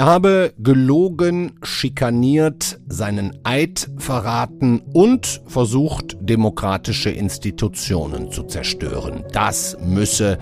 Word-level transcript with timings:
Er 0.00 0.06
habe 0.06 0.54
gelogen, 0.58 1.58
schikaniert, 1.62 2.80
seinen 2.88 3.38
Eid 3.44 3.90
verraten 3.98 4.80
und 4.94 5.42
versucht, 5.46 6.16
demokratische 6.20 7.10
Institutionen 7.10 8.32
zu 8.32 8.44
zerstören. 8.44 9.24
Das 9.32 9.76
müsse 9.84 10.38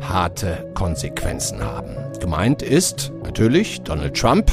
harte 0.00 0.70
Konsequenzen 0.74 1.60
haben. 1.60 1.96
Gemeint 2.20 2.62
ist 2.62 3.12
natürlich 3.24 3.80
Donald 3.80 4.16
Trump, 4.16 4.52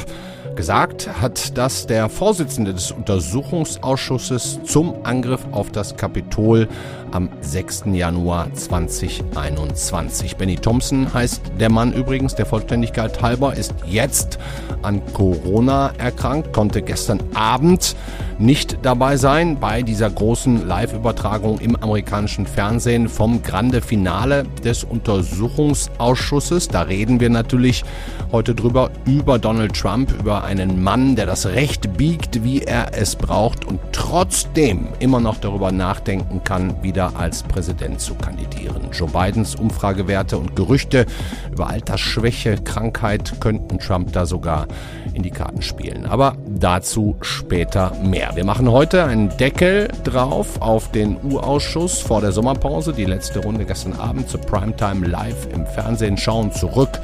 Gesagt 0.58 1.08
hat 1.20 1.56
das 1.56 1.86
der 1.86 2.08
Vorsitzende 2.08 2.74
des 2.74 2.90
Untersuchungsausschusses 2.90 4.58
zum 4.64 4.92
Angriff 5.04 5.46
auf 5.52 5.70
das 5.70 5.96
Kapitol 5.96 6.66
am 7.12 7.28
6. 7.42 7.84
Januar 7.92 8.52
2021. 8.52 10.34
Benny 10.34 10.56
Thompson 10.56 11.14
heißt 11.14 11.42
der 11.60 11.70
Mann 11.70 11.92
übrigens, 11.92 12.34
der 12.34 12.44
Vollständigkeit 12.44 13.22
halber, 13.22 13.54
ist 13.54 13.72
jetzt 13.86 14.40
an 14.82 15.00
Corona 15.12 15.92
erkrankt, 15.96 16.52
konnte 16.52 16.82
gestern 16.82 17.20
Abend 17.34 17.94
nicht 18.38 18.78
dabei 18.82 19.16
sein 19.16 19.58
bei 19.58 19.82
dieser 19.82 20.10
großen 20.10 20.66
Live-Übertragung 20.66 21.58
im 21.58 21.74
amerikanischen 21.76 22.46
Fernsehen 22.46 23.08
vom 23.08 23.42
Grande 23.42 23.80
Finale 23.80 24.44
des 24.64 24.84
Untersuchungsausschusses. 24.84 26.68
Da 26.68 26.82
reden 26.82 27.18
wir 27.18 27.30
natürlich 27.30 27.84
heute 28.30 28.54
drüber 28.54 28.90
über 29.06 29.38
Donald 29.38 29.74
Trump, 29.74 30.12
über 30.20 30.44
einen 30.48 30.82
Mann, 30.82 31.14
der 31.14 31.26
das 31.26 31.44
Recht 31.44 31.98
biegt, 31.98 32.42
wie 32.42 32.62
er 32.62 32.98
es 32.98 33.16
braucht 33.16 33.66
und 33.66 33.80
trotzdem 33.92 34.88
immer 34.98 35.20
noch 35.20 35.36
darüber 35.36 35.72
nachdenken 35.72 36.42
kann, 36.42 36.82
wieder 36.82 37.12
als 37.16 37.42
Präsident 37.42 38.00
zu 38.00 38.14
kandidieren. 38.14 38.88
Joe 38.92 39.10
Bidens 39.10 39.54
Umfragewerte 39.54 40.38
und 40.38 40.56
Gerüchte 40.56 41.04
über 41.52 41.68
Altersschwäche, 41.68 42.56
Krankheit 42.64 43.40
könnten 43.40 43.78
Trump 43.78 44.12
da 44.12 44.24
sogar 44.24 44.66
in 45.12 45.22
die 45.22 45.30
Karten 45.30 45.60
spielen. 45.60 46.06
Aber 46.06 46.36
dazu 46.46 47.16
später 47.20 47.92
mehr. 48.02 48.30
Wir 48.34 48.44
machen 48.44 48.70
heute 48.70 49.04
einen 49.04 49.28
Deckel 49.36 49.88
drauf 50.04 50.62
auf 50.62 50.90
den 50.92 51.18
U-Ausschuss 51.30 52.00
vor 52.00 52.22
der 52.22 52.32
Sommerpause. 52.32 52.94
Die 52.94 53.04
letzte 53.04 53.40
Runde 53.40 53.66
gestern 53.66 53.92
Abend 53.92 54.30
zur 54.30 54.40
Primetime 54.40 55.06
live 55.06 55.46
im 55.52 55.66
Fernsehen. 55.66 56.16
Schauen 56.16 56.52
zurück 56.52 56.98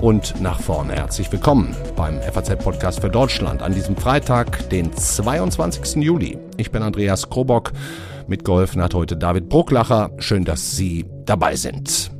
und 0.00 0.40
nach 0.40 0.60
vorne. 0.60 0.94
Herzlich 0.94 1.30
willkommen 1.30 1.74
beim 1.96 2.20
FAZ-Podcast 2.20 3.00
für 3.00 3.10
Deutschland 3.10 3.62
an 3.62 3.74
diesem 3.74 3.96
Freitag, 3.96 4.68
den 4.70 4.92
22. 4.92 6.02
Juli. 6.02 6.38
Ich 6.56 6.70
bin 6.70 6.82
Andreas 6.82 7.28
Krobock. 7.28 7.72
Mitgeholfen 8.26 8.82
hat 8.82 8.94
heute 8.94 9.16
David 9.16 9.48
Brucklacher. 9.48 10.10
Schön, 10.18 10.44
dass 10.44 10.76
Sie 10.76 11.06
dabei 11.24 11.56
sind. 11.56 12.19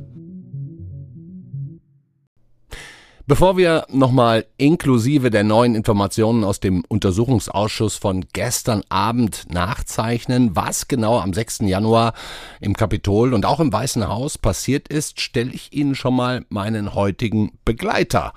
Bevor 3.31 3.55
wir 3.55 3.85
nochmal 3.87 4.45
inklusive 4.57 5.29
der 5.29 5.45
neuen 5.45 5.73
Informationen 5.73 6.43
aus 6.43 6.59
dem 6.59 6.83
Untersuchungsausschuss 6.89 7.95
von 7.95 8.25
gestern 8.33 8.83
Abend 8.89 9.45
nachzeichnen, 9.49 10.53
was 10.53 10.89
genau 10.89 11.17
am 11.17 11.31
6. 11.31 11.59
Januar 11.59 12.11
im 12.59 12.75
Kapitol 12.75 13.33
und 13.33 13.45
auch 13.45 13.61
im 13.61 13.71
Weißen 13.71 14.05
Haus 14.09 14.37
passiert 14.37 14.89
ist, 14.89 15.21
stelle 15.21 15.51
ich 15.53 15.71
Ihnen 15.71 15.95
schon 15.95 16.13
mal 16.13 16.43
meinen 16.49 16.93
heutigen 16.93 17.57
Begleiter 17.63 18.33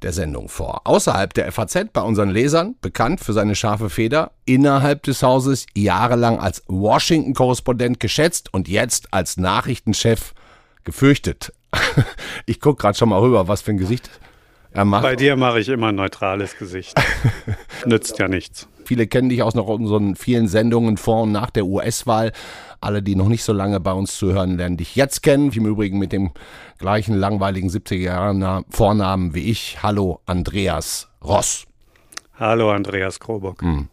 der 0.00 0.14
Sendung 0.14 0.48
vor. 0.48 0.86
Außerhalb 0.86 1.34
der 1.34 1.52
FAZ 1.52 1.88
bei 1.92 2.00
unseren 2.00 2.30
Lesern, 2.30 2.76
bekannt 2.80 3.20
für 3.20 3.34
seine 3.34 3.54
scharfe 3.54 3.90
Feder, 3.90 4.30
innerhalb 4.46 5.02
des 5.02 5.22
Hauses 5.22 5.66
jahrelang 5.74 6.38
als 6.38 6.62
Washington-Korrespondent 6.66 8.00
geschätzt 8.00 8.54
und 8.54 8.68
jetzt 8.68 9.12
als 9.12 9.36
Nachrichtenchef 9.36 10.32
gefürchtet. 10.84 11.52
Ich 12.46 12.58
gucke 12.58 12.80
gerade 12.80 12.96
schon 12.96 13.10
mal 13.10 13.20
rüber, 13.20 13.46
was 13.46 13.62
für 13.62 13.70
ein 13.72 13.76
Gesicht 13.76 14.08
bei 14.72 15.16
dir 15.16 15.36
mache 15.36 15.60
ich 15.60 15.68
immer 15.68 15.88
ein 15.88 15.96
neutrales 15.96 16.56
Gesicht. 16.56 16.94
Nützt 17.86 18.18
ja 18.18 18.28
nichts. 18.28 18.68
Viele 18.84 19.06
kennen 19.06 19.28
dich 19.28 19.42
aus 19.42 19.54
noch 19.54 19.66
unseren 19.66 20.16
vielen 20.16 20.48
Sendungen 20.48 20.96
vor 20.96 21.22
und 21.22 21.32
nach 21.32 21.50
der 21.50 21.66
US-Wahl. 21.66 22.32
Alle, 22.80 23.02
die 23.02 23.14
noch 23.14 23.28
nicht 23.28 23.44
so 23.44 23.52
lange 23.52 23.78
bei 23.78 23.92
uns 23.92 24.16
zuhören, 24.16 24.56
lernen 24.56 24.76
dich 24.76 24.96
jetzt 24.96 25.22
kennen. 25.22 25.54
Wie 25.54 25.58
im 25.58 25.66
Übrigen 25.66 25.98
mit 25.98 26.12
dem 26.12 26.30
gleichen 26.78 27.14
langweiligen 27.14 27.68
70er 27.68 28.64
Vornamen 28.70 29.34
wie 29.34 29.50
ich. 29.50 29.82
Hallo, 29.82 30.20
Andreas 30.26 31.08
Ross. 31.22 31.66
Hallo, 32.38 32.70
Andreas 32.70 33.20
Krobock. 33.20 33.60
Hm. 33.60 33.88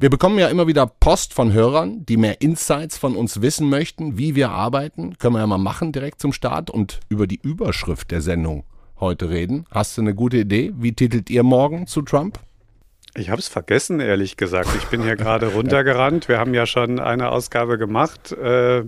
Wir 0.00 0.10
bekommen 0.10 0.38
ja 0.38 0.48
immer 0.48 0.66
wieder 0.66 0.86
Post 0.86 1.32
von 1.32 1.52
Hörern, 1.52 2.04
die 2.06 2.16
mehr 2.16 2.40
Insights 2.40 2.98
von 2.98 3.14
uns 3.14 3.40
wissen 3.40 3.70
möchten, 3.70 4.18
wie 4.18 4.34
wir 4.34 4.50
arbeiten. 4.50 5.16
Können 5.18 5.36
wir 5.36 5.40
ja 5.40 5.46
mal 5.46 5.58
machen 5.58 5.92
direkt 5.92 6.20
zum 6.20 6.32
Start 6.32 6.70
und 6.70 6.98
über 7.08 7.26
die 7.26 7.38
Überschrift 7.40 8.10
der 8.10 8.20
Sendung 8.20 8.64
heute 9.04 9.30
reden. 9.30 9.66
Hast 9.70 9.96
du 9.96 10.02
eine 10.02 10.14
gute 10.14 10.38
Idee? 10.38 10.72
Wie 10.76 10.92
titelt 10.92 11.30
ihr 11.30 11.42
morgen 11.42 11.86
zu 11.86 12.02
Trump? 12.02 12.38
Ich 13.16 13.30
habe 13.30 13.38
es 13.38 13.46
vergessen, 13.46 14.00
ehrlich 14.00 14.36
gesagt. 14.36 14.70
Ich 14.76 14.86
bin 14.86 15.02
hier 15.02 15.16
gerade 15.16 15.46
runtergerannt. 15.54 16.28
Wir 16.28 16.38
haben 16.38 16.52
ja 16.54 16.66
schon 16.66 16.98
eine 16.98 17.30
Ausgabe 17.30 17.78
gemacht. 17.78 18.32
Äh, 18.32 18.84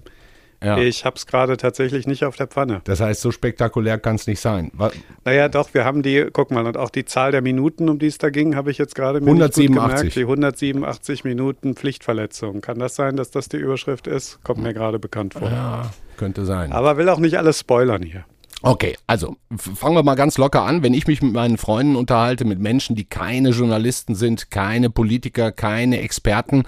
ja. 0.62 0.78
Ich 0.78 1.04
habe 1.04 1.16
es 1.16 1.26
gerade 1.26 1.56
tatsächlich 1.56 2.06
nicht 2.06 2.24
auf 2.24 2.34
der 2.34 2.46
Pfanne. 2.46 2.80
Das 2.84 3.00
heißt, 3.00 3.20
so 3.20 3.30
spektakulär 3.30 3.98
kann 3.98 4.16
es 4.16 4.26
nicht 4.26 4.40
sein. 4.40 4.70
Was? 4.74 4.94
Naja, 5.24 5.48
doch, 5.48 5.74
wir 5.74 5.84
haben 5.84 6.02
die, 6.02 6.26
guck 6.32 6.50
mal, 6.50 6.66
und 6.66 6.76
auch 6.76 6.90
die 6.90 7.04
Zahl 7.04 7.30
der 7.30 7.42
Minuten, 7.42 7.88
um 7.88 7.98
die 7.98 8.06
es 8.06 8.18
da 8.18 8.30
ging, 8.30 8.56
habe 8.56 8.70
ich 8.70 8.78
jetzt 8.78 8.94
gerade 8.94 9.20
mir 9.20 9.26
187. 9.26 9.74
gemerkt. 9.74 10.16
Die 10.16 10.22
187 10.22 11.24
Minuten 11.24 11.74
Pflichtverletzung. 11.74 12.62
Kann 12.62 12.78
das 12.78 12.96
sein, 12.96 13.16
dass 13.16 13.30
das 13.30 13.48
die 13.48 13.58
Überschrift 13.58 14.06
ist? 14.06 14.42
Kommt 14.42 14.62
mir 14.62 14.72
gerade 14.72 14.98
bekannt 14.98 15.34
vor. 15.34 15.50
Ja, 15.50 15.90
könnte 16.16 16.46
sein. 16.46 16.72
Aber 16.72 16.96
will 16.96 17.08
auch 17.10 17.18
nicht 17.18 17.38
alles 17.38 17.60
spoilern 17.60 18.02
hier. 18.02 18.24
Okay, 18.62 18.96
also 19.06 19.36
fangen 19.56 19.96
wir 19.96 20.02
mal 20.02 20.14
ganz 20.14 20.38
locker 20.38 20.62
an. 20.62 20.82
Wenn 20.82 20.94
ich 20.94 21.06
mich 21.06 21.22
mit 21.22 21.32
meinen 21.32 21.58
Freunden 21.58 21.94
unterhalte, 21.94 22.44
mit 22.44 22.58
Menschen, 22.58 22.96
die 22.96 23.04
keine 23.04 23.50
Journalisten 23.50 24.14
sind, 24.14 24.50
keine 24.50 24.90
Politiker, 24.90 25.52
keine 25.52 26.00
Experten, 26.00 26.64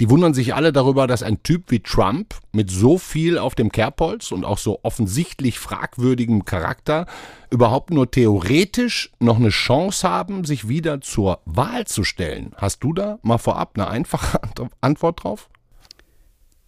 die 0.00 0.10
wundern 0.10 0.34
sich 0.34 0.54
alle 0.54 0.72
darüber, 0.72 1.06
dass 1.06 1.22
ein 1.22 1.42
Typ 1.42 1.70
wie 1.70 1.80
Trump 1.80 2.34
mit 2.52 2.70
so 2.70 2.98
viel 2.98 3.38
auf 3.38 3.54
dem 3.54 3.72
Kerbholz 3.72 4.30
und 4.30 4.44
auch 4.44 4.58
so 4.58 4.80
offensichtlich 4.82 5.58
fragwürdigem 5.58 6.44
Charakter 6.44 7.06
überhaupt 7.50 7.90
nur 7.90 8.10
theoretisch 8.10 9.12
noch 9.20 9.36
eine 9.36 9.48
Chance 9.48 10.08
haben, 10.08 10.44
sich 10.44 10.68
wieder 10.68 11.00
zur 11.00 11.40
Wahl 11.46 11.86
zu 11.86 12.04
stellen. 12.04 12.52
Hast 12.56 12.84
du 12.84 12.92
da 12.92 13.18
mal 13.22 13.38
vorab 13.38 13.72
eine 13.74 13.88
einfache 13.88 14.40
Antwort 14.80 15.24
drauf? 15.24 15.48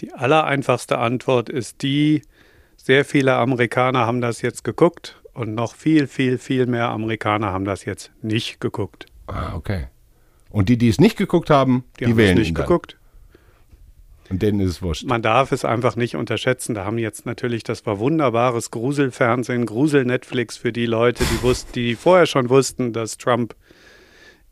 Die 0.00 0.12
allereinfachste 0.12 0.98
Antwort 0.98 1.48
ist 1.48 1.82
die, 1.82 2.22
sehr 2.88 3.04
viele 3.04 3.34
Amerikaner 3.34 4.06
haben 4.06 4.22
das 4.22 4.40
jetzt 4.40 4.64
geguckt 4.64 5.20
und 5.34 5.54
noch 5.54 5.74
viel, 5.74 6.06
viel, 6.06 6.38
viel 6.38 6.64
mehr 6.64 6.88
Amerikaner 6.88 7.52
haben 7.52 7.66
das 7.66 7.84
jetzt 7.84 8.10
nicht 8.22 8.62
geguckt. 8.62 9.04
Ah, 9.26 9.54
okay. 9.54 9.88
Und 10.48 10.70
die, 10.70 10.78
die 10.78 10.88
es 10.88 10.98
nicht 10.98 11.18
geguckt 11.18 11.50
haben, 11.50 11.84
die, 12.00 12.06
die 12.06 12.10
haben 12.12 12.16
wählen 12.16 12.38
es 12.38 12.44
nicht 12.44 12.54
geguckt. 12.54 12.96
Und 14.30 14.40
denen 14.40 14.60
ist 14.60 14.70
es 14.70 14.80
wurscht. 14.80 15.04
Man 15.04 15.20
darf 15.20 15.52
es 15.52 15.66
einfach 15.66 15.96
nicht 15.96 16.16
unterschätzen. 16.16 16.74
Da 16.74 16.86
haben 16.86 16.96
jetzt 16.96 17.26
natürlich, 17.26 17.62
das 17.62 17.84
war 17.84 17.98
wunderbares 17.98 18.70
Gruselfernsehen, 18.70 19.66
Grusel-Netflix 19.66 20.56
für 20.56 20.72
die 20.72 20.86
Leute, 20.86 21.24
die, 21.24 21.42
wussten, 21.42 21.72
die 21.74 21.94
vorher 21.94 22.24
schon 22.24 22.48
wussten, 22.48 22.94
dass 22.94 23.18
Trump 23.18 23.54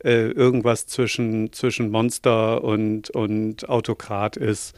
äh, 0.05 0.29
irgendwas 0.29 0.87
zwischen, 0.87 1.55
zwischen 1.55 1.91
Monster 1.91 2.63
und, 2.63 3.09
und 3.09 3.67
Autokrat 3.67 4.37
ist. 4.37 4.77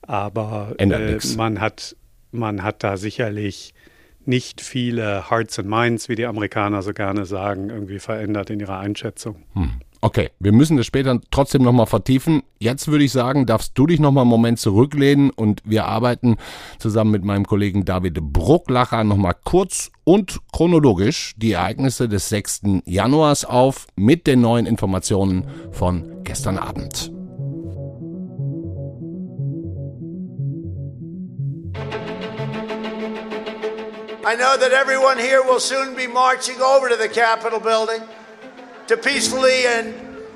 Aber 0.00 0.74
äh, 0.78 1.18
man 1.36 1.60
hat 1.60 1.97
man 2.30 2.62
hat 2.62 2.82
da 2.82 2.96
sicherlich 2.96 3.74
nicht 4.24 4.60
viele 4.60 5.30
Hearts 5.30 5.58
and 5.58 5.68
Minds, 5.68 6.08
wie 6.08 6.14
die 6.14 6.26
Amerikaner 6.26 6.82
so 6.82 6.92
gerne 6.92 7.24
sagen, 7.24 7.70
irgendwie 7.70 7.98
verändert 7.98 8.50
in 8.50 8.60
ihrer 8.60 8.78
Einschätzung. 8.78 9.36
Hm. 9.54 9.80
Okay, 10.00 10.30
wir 10.38 10.52
müssen 10.52 10.76
das 10.76 10.86
später 10.86 11.18
trotzdem 11.32 11.62
nochmal 11.62 11.86
vertiefen. 11.86 12.42
Jetzt 12.60 12.86
würde 12.86 13.04
ich 13.04 13.10
sagen, 13.10 13.46
darfst 13.46 13.76
du 13.76 13.86
dich 13.86 13.98
nochmal 13.98 14.22
einen 14.22 14.30
Moment 14.30 14.60
zurücklehnen 14.60 15.30
und 15.30 15.60
wir 15.64 15.86
arbeiten 15.86 16.36
zusammen 16.78 17.10
mit 17.10 17.24
meinem 17.24 17.46
Kollegen 17.46 17.84
David 17.84 18.20
Brucklacher 18.20 19.02
nochmal 19.02 19.34
kurz 19.42 19.90
und 20.04 20.38
chronologisch 20.52 21.34
die 21.36 21.52
Ereignisse 21.52 22.08
des 22.08 22.28
6. 22.28 22.62
Januars 22.84 23.44
auf 23.44 23.88
mit 23.96 24.28
den 24.28 24.40
neuen 24.40 24.66
Informationen 24.66 25.48
von 25.72 26.22
gestern 26.22 26.58
Abend. 26.58 27.17
I 34.28 34.34
know 34.34 34.58
that 34.58 34.72
everyone 34.72 35.18
here 35.18 35.42
will 35.42 35.58
soon 35.58 35.94
be 35.94 36.06
marching 36.06 36.60
over 36.60 36.90
to 36.90 36.96
the 36.96 37.08
Capitol 37.08 37.60
building 37.60 38.02
to 38.86 38.98
peacefully 38.98 39.64
and 39.66 39.94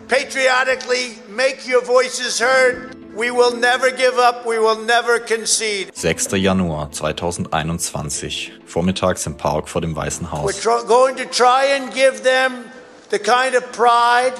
patriotically 0.09 1.19
make 1.29 1.69
your 1.69 1.83
voices 1.85 2.39
heard. 2.39 2.97
We 3.15 3.31
will 3.31 3.55
never 3.55 3.91
give 3.91 4.15
up, 4.15 4.47
we 4.47 4.59
will 4.59 4.81
never 4.81 5.19
concede. 5.19 5.95
6. 5.95 6.29
Januar 6.29 6.91
2021, 6.91 8.63
vormittags 8.67 9.27
im 9.27 9.37
Park 9.37 9.69
vor 9.69 9.83
dem 9.83 9.95
Weißen 9.95 10.33
Haus. 10.33 10.65
We're 10.65 10.87
going 10.87 11.17
to 11.17 11.27
try 11.27 11.77
and 11.77 11.93
give 11.93 12.23
them 12.23 12.65
the 13.11 13.19
kind 13.19 13.55
of 13.55 13.63
pride 13.73 14.33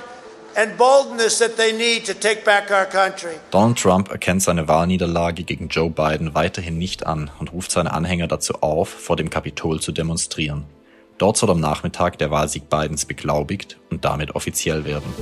Donald 3.51 3.79
Trump 3.79 4.11
erkennt 4.11 4.43
seine 4.43 4.69
Wahlniederlage 4.69 5.45
gegen 5.45 5.69
Joe 5.69 5.91
Biden 5.91 6.35
weiterhin 6.35 6.79
nicht 6.79 7.07
an 7.07 7.31
und 7.39 7.53
ruft 7.53 7.71
seine 7.71 7.93
Anhänger 7.93 8.29
dazu 8.29 8.55
auf, 8.61 8.89
vor 8.89 9.17
dem 9.17 9.31
Kapitol 9.31 9.81
zu 9.81 9.93
demonstrieren. 9.93 10.65
Dort 11.19 11.37
soll 11.37 11.51
am 11.51 11.61
Nachmittag 11.61 12.19
der 12.19 12.31
Wahlsieg 12.31 12.69
Bidens 12.69 13.05
beglaubigt 13.05 13.79
und 13.91 14.05
damit 14.05 14.35
offiziell 14.35 14.85
werden. 14.85 15.13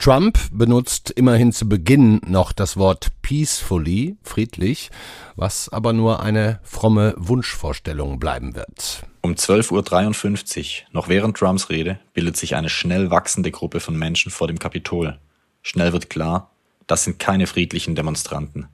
Trump 0.00 0.38
benutzt 0.50 1.10
immerhin 1.10 1.52
zu 1.52 1.68
Beginn 1.68 2.22
noch 2.26 2.52
das 2.52 2.78
Wort 2.78 3.08
peacefully, 3.20 4.16
friedlich, 4.22 4.90
was 5.36 5.68
aber 5.68 5.92
nur 5.92 6.22
eine 6.22 6.58
fromme 6.62 7.12
Wunschvorstellung 7.18 8.18
bleiben 8.18 8.54
wird. 8.54 9.02
Um 9.20 9.34
12.53 9.34 10.84
Uhr, 10.84 10.88
noch 10.92 11.08
während 11.08 11.36
Trumps 11.36 11.68
Rede, 11.68 12.00
bildet 12.14 12.38
sich 12.38 12.54
eine 12.54 12.70
schnell 12.70 13.10
wachsende 13.10 13.50
Gruppe 13.50 13.78
von 13.80 13.94
Menschen 13.94 14.32
vor 14.32 14.48
dem 14.48 14.58
Kapitol. 14.58 15.18
Schnell 15.60 15.92
wird 15.92 16.08
klar, 16.08 16.50
das 16.86 17.04
sind 17.04 17.18
keine 17.18 17.46
friedlichen 17.46 17.94
Demonstranten. 17.94 18.68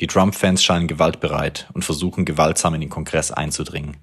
Die 0.00 0.06
Trump-Fans 0.06 0.62
scheinen 0.62 0.88
gewaltbereit 0.88 1.68
und 1.72 1.86
versuchen 1.86 2.26
gewaltsam 2.26 2.74
in 2.74 2.82
den 2.82 2.90
Kongress 2.90 3.30
einzudringen. 3.30 3.96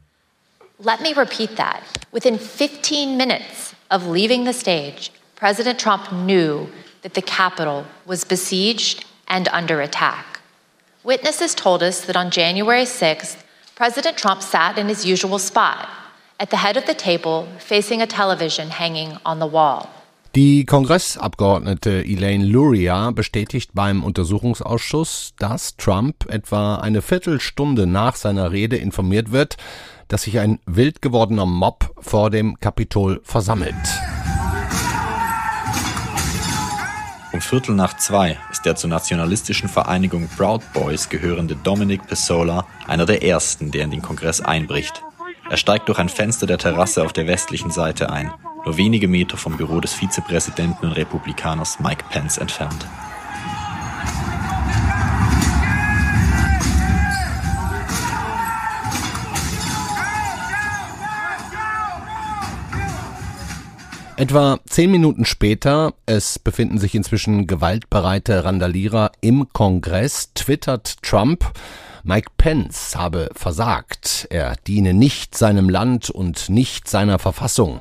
Let 0.80 1.02
me 1.02 1.16
repeat 1.16 1.56
that. 1.56 1.84
Within 2.12 2.40
15 2.40 3.16
minutes 3.16 3.75
of 3.92 4.08
leaving 4.08 4.44
the 4.44 4.54
stage, 4.54 5.12
President 5.44 5.78
Trump 5.78 6.10
knew 6.10 6.69
that 7.01 7.16
the 7.16 7.22
Capitol 7.22 7.84
was 8.06 8.24
besieged 8.24 9.04
and 9.28 9.50
under 9.50 9.81
attack. 9.81 10.40
Witnesses 11.04 11.54
told 11.54 11.84
us 11.84 12.06
that 12.06 12.16
on 12.16 12.31
January 12.31 12.86
6th, 12.86 13.44
President 13.75 14.16
Trump 14.16 14.42
sat 14.42 14.78
in 14.78 14.88
his 14.88 15.06
usual 15.06 15.38
spot, 15.40 15.90
at 16.40 16.50
the 16.50 16.56
head 16.56 16.78
of 16.78 16.86
the 16.86 16.94
table, 16.94 17.45
facing 17.60 18.01
a 18.01 18.07
television 18.07 18.69
hanging 18.69 19.18
on 19.25 19.40
the 19.40 19.45
wall. 19.45 19.90
Die 20.34 20.63
Kongressabgeordnete 20.63 22.06
Elaine 22.06 22.46
Luria 22.46 23.12
bestätigt 23.12 23.72
beim 23.74 24.06
Untersuchungsausschuss, 24.06 25.34
dass 25.39 25.75
Trump 25.75 26.25
etwa 26.30 26.75
eine 26.75 27.01
Viertelstunde 27.01 27.86
nach 27.86 28.16
seiner 28.16 28.54
Rede 28.54 28.78
informiert 28.78 29.34
wird, 29.34 29.57
dass 30.07 30.22
sich 30.22 30.39
ein 30.39 30.60
wild 30.66 31.01
gewordener 31.01 31.46
Mob 31.46 31.94
vor 32.00 32.30
dem 32.30 32.62
Kapitol 32.62 33.19
versammelt. 33.25 33.75
Um 37.33 37.41
Viertel 37.41 37.74
nach 37.74 37.97
zwei 37.97 38.38
ist 38.51 38.63
der 38.63 38.75
zur 38.75 38.91
nationalistischen 38.91 39.68
Vereinigung 39.68 40.30
Proud 40.38 40.62
Boys 40.71 41.09
gehörende 41.09 41.56
Dominic 41.56 42.06
Pesola 42.06 42.68
einer 42.88 43.07
der 43.07 43.24
ersten, 43.24 43.71
der 43.71 43.85
in 43.85 43.91
den 43.91 44.03
Kongress 44.03 44.39
einbricht. 44.39 45.01
Er 45.50 45.57
steigt 45.57 45.88
durch 45.88 45.97
ein 45.97 46.09
Fenster 46.09 46.45
der 46.45 46.59
Terrasse 46.59 47.03
auf 47.03 47.12
der 47.12 47.25
westlichen 47.25 47.71
Seite 47.71 48.12
ein, 48.12 48.31
nur 48.65 48.77
wenige 48.77 49.07
Meter 49.07 49.35
vom 49.35 49.57
Büro 49.57 49.80
des 49.80 49.94
Vizepräsidenten 49.94 50.85
und 50.85 50.91
Republikaners 50.94 51.80
Mike 51.80 52.06
Pence 52.12 52.38
entfernt. 52.38 52.85
Etwa 64.15 64.60
zehn 64.68 64.92
Minuten 64.92 65.25
später, 65.25 65.94
es 66.06 66.38
befinden 66.38 66.77
sich 66.77 66.94
inzwischen 66.94 67.48
gewaltbereite 67.48 68.45
Randalierer 68.45 69.12
im 69.21 69.51
Kongress, 69.51 70.31
twittert 70.36 71.01
Trump, 71.01 71.51
Mike 72.04 72.30
Pence 72.38 72.95
habe 72.95 73.30
versagt. 73.33 74.27
Er 74.30 74.56
diene 74.68 74.94
nicht 74.94 75.36
seinem 75.36 75.68
Land 75.68 76.12
und 76.12 76.50
nicht 76.50 76.88
seiner 76.88 77.18
Verfassung. 77.18 77.80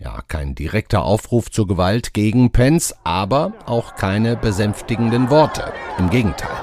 Ja, 0.00 0.22
kein 0.26 0.56
direkter 0.56 1.02
Aufruf 1.04 1.50
zur 1.50 1.68
Gewalt 1.68 2.12
gegen 2.12 2.50
Pence, 2.50 2.94
aber 3.04 3.52
auch 3.66 3.94
keine 3.94 4.36
besänftigenden 4.36 5.30
Worte. 5.30 5.72
Im 5.98 6.10
Gegenteil. 6.10 6.56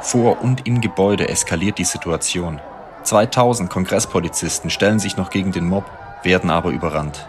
Vor 0.00 0.40
und 0.40 0.66
im 0.66 0.80
Gebäude 0.80 1.28
eskaliert 1.28 1.78
die 1.78 1.84
Situation. 1.84 2.60
2000 3.02 3.68
Kongresspolizisten 3.68 4.70
stellen 4.70 4.98
sich 4.98 5.16
noch 5.16 5.30
gegen 5.30 5.52
den 5.52 5.66
Mob 5.66 5.84
werden 6.22 6.50
aber 6.50 6.70
überrannt. 6.70 7.28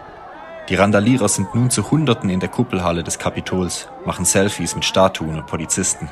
Die 0.68 0.76
Randalierer 0.76 1.28
sind 1.28 1.54
nun 1.54 1.70
zu 1.70 1.90
Hunderten 1.90 2.30
in 2.30 2.40
der 2.40 2.48
Kuppelhalle 2.48 3.02
des 3.02 3.18
Kapitols, 3.18 3.88
machen 4.04 4.24
Selfies 4.24 4.74
mit 4.74 4.84
Statuen 4.84 5.36
und 5.36 5.46
Polizisten. 5.46 6.08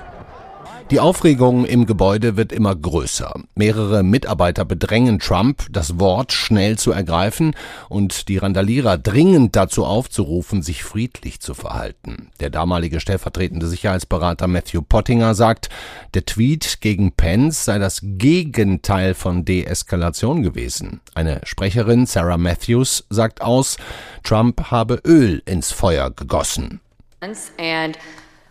Die 0.90 1.00
Aufregung 1.00 1.67
im 1.67 1.85
Gebäude 1.85 2.38
wird 2.38 2.50
immer 2.50 2.75
größer. 2.75 3.35
Mehrere 3.55 4.02
Mitarbeiter 4.02 4.64
bedrängen 4.64 5.19
Trump, 5.19 5.67
das 5.70 6.00
Wort 6.00 6.32
schnell 6.32 6.79
zu 6.79 6.93
ergreifen 6.93 7.55
und 7.90 8.29
die 8.29 8.38
Randalierer 8.38 8.96
dringend 8.96 9.55
dazu 9.55 9.85
aufzurufen, 9.85 10.62
sich 10.62 10.82
friedlich 10.85 11.40
zu 11.40 11.52
verhalten. 11.52 12.31
Der 12.40 12.49
damalige 12.49 13.00
stellvertretende 13.00 13.67
Sicherheitsberater 13.67 14.46
Matthew 14.46 14.81
Pottinger 14.81 15.35
sagt, 15.35 15.69
der 16.14 16.25
Tweet 16.25 16.81
gegen 16.81 17.12
Pence 17.12 17.67
sei 17.67 17.79
das 17.79 18.00
Gegenteil 18.02 19.12
von 19.12 19.44
Deeskalation 19.44 20.43
gewesen. 20.43 21.02
Eine 21.14 21.43
Sprecherin, 21.44 22.06
Sarah 22.06 22.38
Matthews, 22.38 23.05
sagt 23.11 23.43
aus, 23.43 23.76
Trump 24.25 24.70
habe 24.70 25.02
Öl 25.05 25.43
ins 25.44 25.70
Feuer 25.70 26.11
gegossen. 26.11 26.81
And 27.20 27.99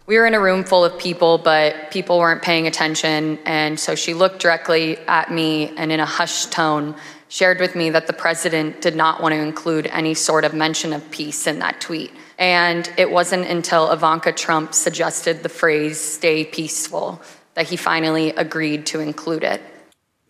we 0.07 0.17
were 0.17 0.25
in 0.25 0.33
a 0.33 0.39
room 0.39 0.63
full 0.63 0.85
of 0.85 0.97
people, 0.97 1.37
but 1.37 1.91
people 1.91 2.17
weren't 2.17 2.41
paying 2.41 2.65
attention. 2.65 3.37
And 3.45 3.77
so 3.77 3.93
she 3.93 4.13
looked 4.13 4.39
directly 4.41 4.97
at 5.07 5.31
me 5.31 5.73
and 5.77 5.91
in 5.91 5.99
a 5.99 6.05
hushed 6.05 6.51
tone 6.51 6.95
shared 7.27 7.59
with 7.59 7.75
me 7.75 7.89
that 7.89 8.07
the 8.07 8.13
president 8.13 8.81
did 8.81 8.95
not 8.95 9.21
want 9.21 9.33
to 9.33 9.39
include 9.39 9.85
any 9.87 10.13
sort 10.13 10.45
of 10.45 10.53
mention 10.53 10.93
of 10.93 11.11
peace 11.11 11.45
in 11.45 11.59
that 11.59 11.81
tweet. 11.81 12.11
And 12.39 12.89
it 12.97 13.11
wasn't 13.11 13.47
until 13.47 13.91
Ivanka 13.91 14.31
Trump 14.31 14.73
suggested 14.73 15.43
the 15.43 15.49
phrase 15.49 15.99
stay 15.99 16.45
peaceful 16.45 17.21
that 17.55 17.67
he 17.67 17.75
finally 17.75 18.29
agreed 18.29 18.85
to 18.87 19.01
include 19.01 19.43
it. 19.43 19.61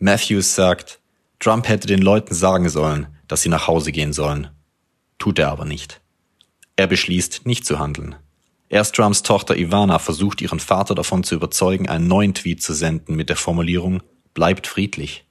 Matthews 0.00 0.52
sagt, 0.52 0.98
Trump 1.38 1.68
hätte 1.68 1.86
den 1.86 2.02
Leuten 2.02 2.34
sagen 2.34 2.68
sollen, 2.68 3.06
dass 3.28 3.42
sie 3.42 3.48
nach 3.48 3.68
Hause 3.68 3.92
gehen 3.92 4.12
sollen. 4.12 4.48
Tut 5.18 5.38
er 5.38 5.50
aber 5.50 5.64
nicht. 5.64 6.00
Er 6.76 6.88
beschließt, 6.88 7.46
nicht 7.46 7.64
zu 7.64 7.78
handeln. 7.78 8.16
Erst 8.70 8.96
Trumps 8.96 9.22
Tochter 9.22 9.56
Ivana 9.56 9.98
versucht 9.98 10.42
ihren 10.42 10.60
Vater 10.60 10.94
davon 10.94 11.24
zu 11.24 11.34
überzeugen, 11.34 11.88
einen 11.88 12.06
neuen 12.06 12.34
Tweet 12.34 12.62
zu 12.62 12.74
senden 12.74 13.16
mit 13.16 13.30
der 13.30 13.36
Formulierung 13.36 14.02
Bleibt 14.34 14.66
friedlich. 14.66 15.26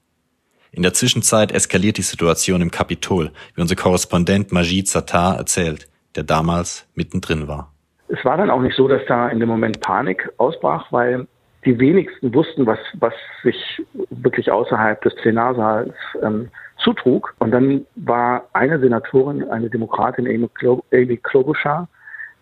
In 0.71 0.83
der 0.83 0.93
Zwischenzeit 0.93 1.51
eskaliert 1.51 1.97
die 1.97 2.01
Situation 2.01 2.61
im 2.61 2.71
Kapitol, 2.71 3.31
wie 3.55 3.61
unser 3.61 3.75
Korrespondent 3.75 4.51
Majid 4.51 4.87
Sattar 4.87 5.37
erzählt, 5.37 5.87
der 6.15 6.23
damals 6.23 6.87
mittendrin 6.93 7.47
war. 7.47 7.71
Es 8.09 8.25
war 8.25 8.37
dann 8.37 8.49
auch 8.49 8.59
nicht 8.59 8.75
so, 8.75 8.87
dass 8.87 9.01
da 9.07 9.29
in 9.29 9.39
dem 9.39 9.47
Moment 9.47 9.79
Panik 9.81 10.29
ausbrach, 10.37 10.91
weil 10.91 11.27
die 11.63 11.79
wenigsten 11.79 12.33
wussten, 12.33 12.65
was, 12.65 12.79
was 12.99 13.13
sich 13.43 13.81
wirklich 14.09 14.51
außerhalb 14.51 15.01
des 15.03 15.15
Plenarsaals 15.15 15.93
ähm, 16.21 16.49
zutrug. 16.83 17.33
Und 17.39 17.51
dann 17.51 17.85
war 17.95 18.49
eine 18.53 18.79
Senatorin, 18.79 19.49
eine 19.49 19.69
Demokratin, 19.69 20.27
Amy 20.27 21.17
Klobuchar, 21.17 21.87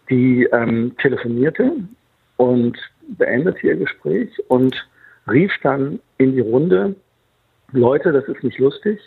die 0.09 0.43
ähm, 0.51 0.95
telefonierte 1.01 1.71
und 2.37 2.77
beendete 3.17 3.67
ihr 3.67 3.75
Gespräch 3.75 4.29
und 4.49 4.75
rief 5.29 5.51
dann 5.63 5.99
in 6.17 6.33
die 6.33 6.41
Runde, 6.41 6.95
Leute, 7.71 8.11
das 8.11 8.25
ist 8.25 8.43
nicht 8.43 8.59
lustig, 8.59 8.99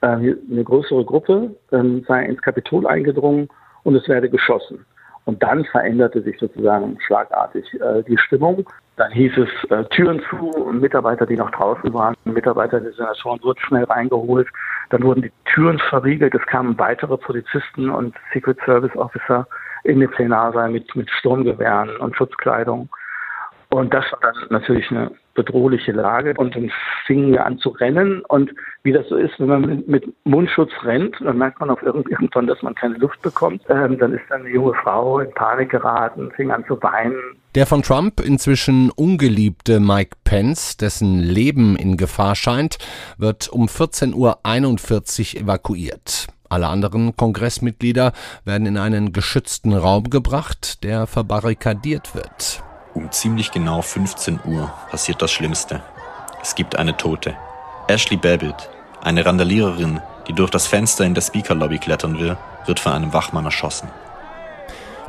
äh, 0.00 0.06
eine 0.06 0.64
größere 0.64 1.04
Gruppe 1.04 1.54
äh, 1.70 2.00
sei 2.06 2.24
ins 2.24 2.40
Kapitol 2.42 2.86
eingedrungen 2.86 3.48
und 3.82 3.96
es 3.96 4.08
werde 4.08 4.28
geschossen. 4.28 4.84
Und 5.24 5.42
dann 5.42 5.64
veränderte 5.66 6.22
sich 6.22 6.38
sozusagen 6.38 6.96
schlagartig 7.04 7.66
äh, 7.80 8.02
die 8.04 8.16
Stimmung. 8.16 8.66
Dann 8.96 9.12
hieß 9.12 9.32
es 9.36 9.70
äh, 9.70 9.84
Türen 9.90 10.22
zu, 10.30 10.70
Mitarbeiter, 10.72 11.26
die 11.26 11.36
noch 11.36 11.50
draußen 11.50 11.92
waren, 11.92 12.14
Mitarbeiter 12.24 12.80
der 12.80 12.92
Senatoren 12.92 13.38
wurden 13.42 13.60
schnell 13.60 13.84
reingeholt. 13.84 14.48
Dann 14.88 15.02
wurden 15.02 15.22
die 15.22 15.32
Türen 15.44 15.78
verriegelt. 15.90 16.34
Es 16.34 16.46
kamen 16.46 16.78
weitere 16.78 17.18
Polizisten 17.18 17.90
und 17.90 18.16
Secret 18.32 18.58
Service 18.64 18.96
Officer 18.96 19.46
in 19.84 20.00
den 20.00 20.10
Plenarsaal 20.10 20.70
mit, 20.70 20.94
mit 20.94 21.10
Sturmgewehren 21.10 21.96
und 21.96 22.16
Schutzkleidung. 22.16 22.88
Und 23.70 23.92
das 23.92 24.04
war 24.12 24.20
dann 24.22 24.34
natürlich 24.48 24.90
eine 24.90 25.10
bedrohliche 25.34 25.92
Lage. 25.92 26.34
Und 26.36 26.56
dann 26.56 26.70
fingen 27.06 27.32
wir 27.32 27.46
an 27.46 27.58
zu 27.58 27.68
rennen. 27.70 28.22
Und 28.28 28.50
wie 28.82 28.92
das 28.92 29.06
so 29.08 29.16
ist, 29.16 29.38
wenn 29.38 29.46
man 29.46 29.84
mit 29.86 30.04
Mundschutz 30.24 30.70
rennt, 30.82 31.16
dann 31.20 31.38
merkt 31.38 31.60
man 31.60 31.70
auf 31.70 31.82
irgendwann, 31.82 32.46
dass 32.46 32.62
man 32.62 32.74
keine 32.74 32.96
Luft 32.96 33.20
bekommt. 33.22 33.62
Ähm, 33.68 33.98
dann 33.98 34.14
ist 34.14 34.24
dann 34.30 34.40
eine 34.40 34.50
junge 34.50 34.74
Frau 34.82 35.20
in 35.20 35.30
Panik 35.34 35.70
geraten, 35.70 36.30
fing 36.34 36.50
an 36.50 36.64
zu 36.66 36.82
weinen. 36.82 37.16
Der 37.54 37.66
von 37.66 37.82
Trump 37.82 38.20
inzwischen 38.20 38.90
ungeliebte 38.90 39.80
Mike 39.80 40.16
Pence, 40.24 40.76
dessen 40.76 41.20
Leben 41.20 41.76
in 41.76 41.96
Gefahr 41.96 42.34
scheint, 42.34 42.78
wird 43.16 43.48
um 43.48 43.66
14.41 43.66 44.14
Uhr 45.36 45.42
evakuiert. 45.42 46.26
Alle 46.48 46.68
anderen 46.68 47.16
Kongressmitglieder 47.16 48.12
werden 48.44 48.66
in 48.66 48.78
einen 48.78 49.12
geschützten 49.12 49.74
Raum 49.74 50.10
gebracht, 50.10 50.82
der 50.82 51.06
verbarrikadiert 51.06 52.14
wird. 52.14 52.62
Um 52.94 53.10
ziemlich 53.12 53.50
genau 53.50 53.82
15 53.82 54.40
Uhr 54.44 54.72
passiert 54.90 55.20
das 55.20 55.30
Schlimmste. 55.30 55.82
Es 56.42 56.54
gibt 56.54 56.76
eine 56.76 56.96
Tote. 56.96 57.36
Ashley 57.86 58.16
Babbitt, 58.16 58.70
eine 59.02 59.24
Randaliererin, 59.24 60.00
die 60.26 60.32
durch 60.32 60.50
das 60.50 60.66
Fenster 60.66 61.04
in 61.04 61.14
der 61.14 61.22
Speakerlobby 61.22 61.78
klettern 61.78 62.18
will, 62.18 62.36
wird 62.66 62.80
von 62.80 62.92
einem 62.92 63.12
Wachmann 63.12 63.44
erschossen. 63.44 63.88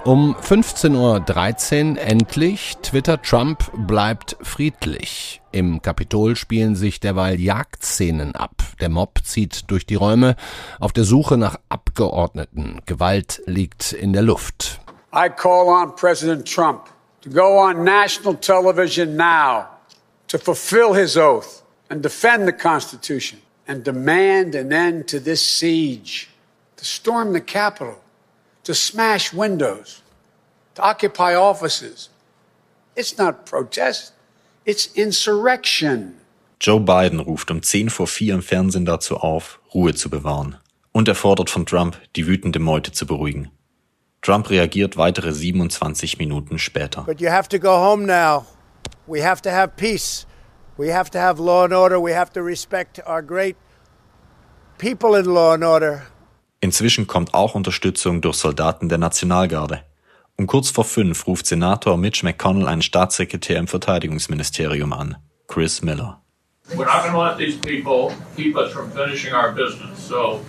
Um 0.10 0.36
15.13 0.36 1.92
Uhr 1.92 2.02
endlich 2.02 2.78
twittert 2.82 3.24
Trump 3.24 3.72
bleibt 3.76 4.38
friedlich. 4.42 5.40
Im 5.52 5.84
Kapitol 5.84 6.36
spielen 6.36 6.76
sich 6.76 7.00
derweil 7.00 7.40
Jagdszenen 7.40 8.34
ab. 8.34 8.64
Der 8.82 8.90
Mob 8.90 9.20
zieht 9.24 9.70
durch 9.70 9.86
die 9.86 9.94
Räume 9.94 10.36
auf 10.80 10.94
der 10.94 11.04
Suche 11.04 11.38
nach 11.38 11.60
Abgeordneten. 11.70 12.82
Gewalt 12.88 13.44
liegt 13.46 13.94
in 13.94 14.12
der 14.12 14.24
Luft. 14.24 14.82
I 15.14 15.30
call 15.30 15.68
on 15.68 15.96
President 15.96 16.52
Trump 16.52 16.86
to 17.22 17.30
go 17.30 17.60
on 17.60 17.84
national 17.84 18.34
television 18.34 19.16
now 19.16 19.68
to 20.28 20.40
fulfill 20.40 20.96
his 20.96 21.18
oath 21.18 21.62
and 21.92 22.04
defend 22.04 22.48
the 22.48 22.52
Constitution 22.52 23.38
and 23.68 23.86
demand 23.86 24.56
an 24.56 24.74
end 24.74 25.08
to 25.08 25.20
this 25.20 25.40
siege, 25.40 26.30
to 26.78 26.84
storm 26.84 27.32
the 27.32 27.42
Capitol, 27.42 28.02
to 28.70 28.76
smash 28.76 29.34
windows, 29.34 30.04
to 30.76 30.84
occupy 30.84 31.34
offices. 31.34 32.10
It's 32.96 33.18
not 33.18 33.46
protest, 33.46 34.14
it's 34.64 34.86
insurrection. 34.94 36.22
Joe 36.60 36.80
Biden 36.80 37.20
ruft 37.20 37.50
um 37.50 37.64
10 37.64 37.90
vor 37.90 38.06
4 38.06 38.36
im 38.36 38.42
Fernsehen 38.44 38.86
dazu 38.86 39.18
auf, 39.18 39.60
Ruhe 39.74 39.96
zu 39.96 40.12
bewahren. 40.12 40.58
Und 40.92 41.08
er 41.08 41.16
fordert 41.16 41.50
von 41.50 41.66
Trump, 41.66 41.98
die 42.16 42.28
wütende 42.28 42.60
Meute 42.60 42.92
zu 42.92 43.08
beruhigen. 43.08 43.50
Trump 44.22 44.52
reagiert 44.52 44.98
weitere 44.98 45.32
27 45.32 46.20
Minuten 46.20 46.60
später. 46.60 47.04
But 47.04 47.22
you 47.22 47.30
have 47.30 47.50
to 47.50 47.58
go 47.58 47.72
home 47.72 48.06
now. 48.06 48.46
We 49.08 49.24
have 49.24 49.42
to 49.42 49.50
have 49.50 49.78
peace. 49.78 50.28
We 50.78 50.94
have 50.94 51.10
to 51.12 51.20
have 51.20 51.42
law 51.42 51.64
and 51.64 51.74
order. 51.74 52.00
We 52.00 52.14
have 52.14 52.32
to 52.34 52.42
respect 52.42 53.02
our 53.08 53.24
great 53.24 53.56
people 54.78 55.18
in 55.18 55.26
law 55.26 55.54
and 55.54 55.64
order. 55.64 56.04
Inzwischen 56.62 57.08
kommt 57.08 57.34
auch 57.34 57.56
Unterstützung 57.56 58.22
durch 58.22 58.36
Soldaten 58.36 58.90
der 58.90 58.98
Nationalgarde. 58.98 59.82
Um 60.36 60.46
kurz 60.46 60.70
vor 60.70 60.84
fünf 60.84 61.26
ruft 61.26 61.46
Senator 61.46 61.98
Mitch 61.98 62.24
McConnell 62.24 62.68
einen 62.68 62.82
Staatssekretär 62.82 63.58
im 63.58 63.68
Verteidigungsministerium 63.68 64.92
an, 64.92 65.18
Chris 65.48 65.82
Miller. 65.82 66.22
We're 66.76 66.86
not 66.86 67.02
going 67.02 67.14
to 67.14 67.22
let 67.22 67.38
these 67.38 67.58
people 67.58 68.14
keep 68.36 68.54
business. 69.56 70.08
So 70.08 70.42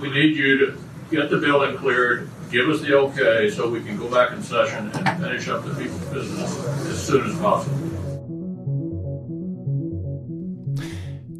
we 0.00 0.08
need 0.10 0.36
you 0.36 0.58
to 0.58 0.72
get 1.10 1.30
the 1.30 1.38
building 1.38 1.76
cleared, 1.76 2.28
give 2.50 2.68
us 2.68 2.80
the 2.82 2.94
okay 2.94 3.50
so 3.50 3.68
we 3.68 3.80
can 3.80 3.96
go 3.96 4.08
back 4.08 4.32
in 4.32 4.42
session 4.42 4.90
and 4.94 5.20
finish 5.20 5.48
up 5.48 5.64
the 5.64 5.74
people's 5.74 6.04
business 6.12 6.64
as 6.90 7.06
soon 7.06 7.28
as 7.28 7.36
possible. 7.38 7.91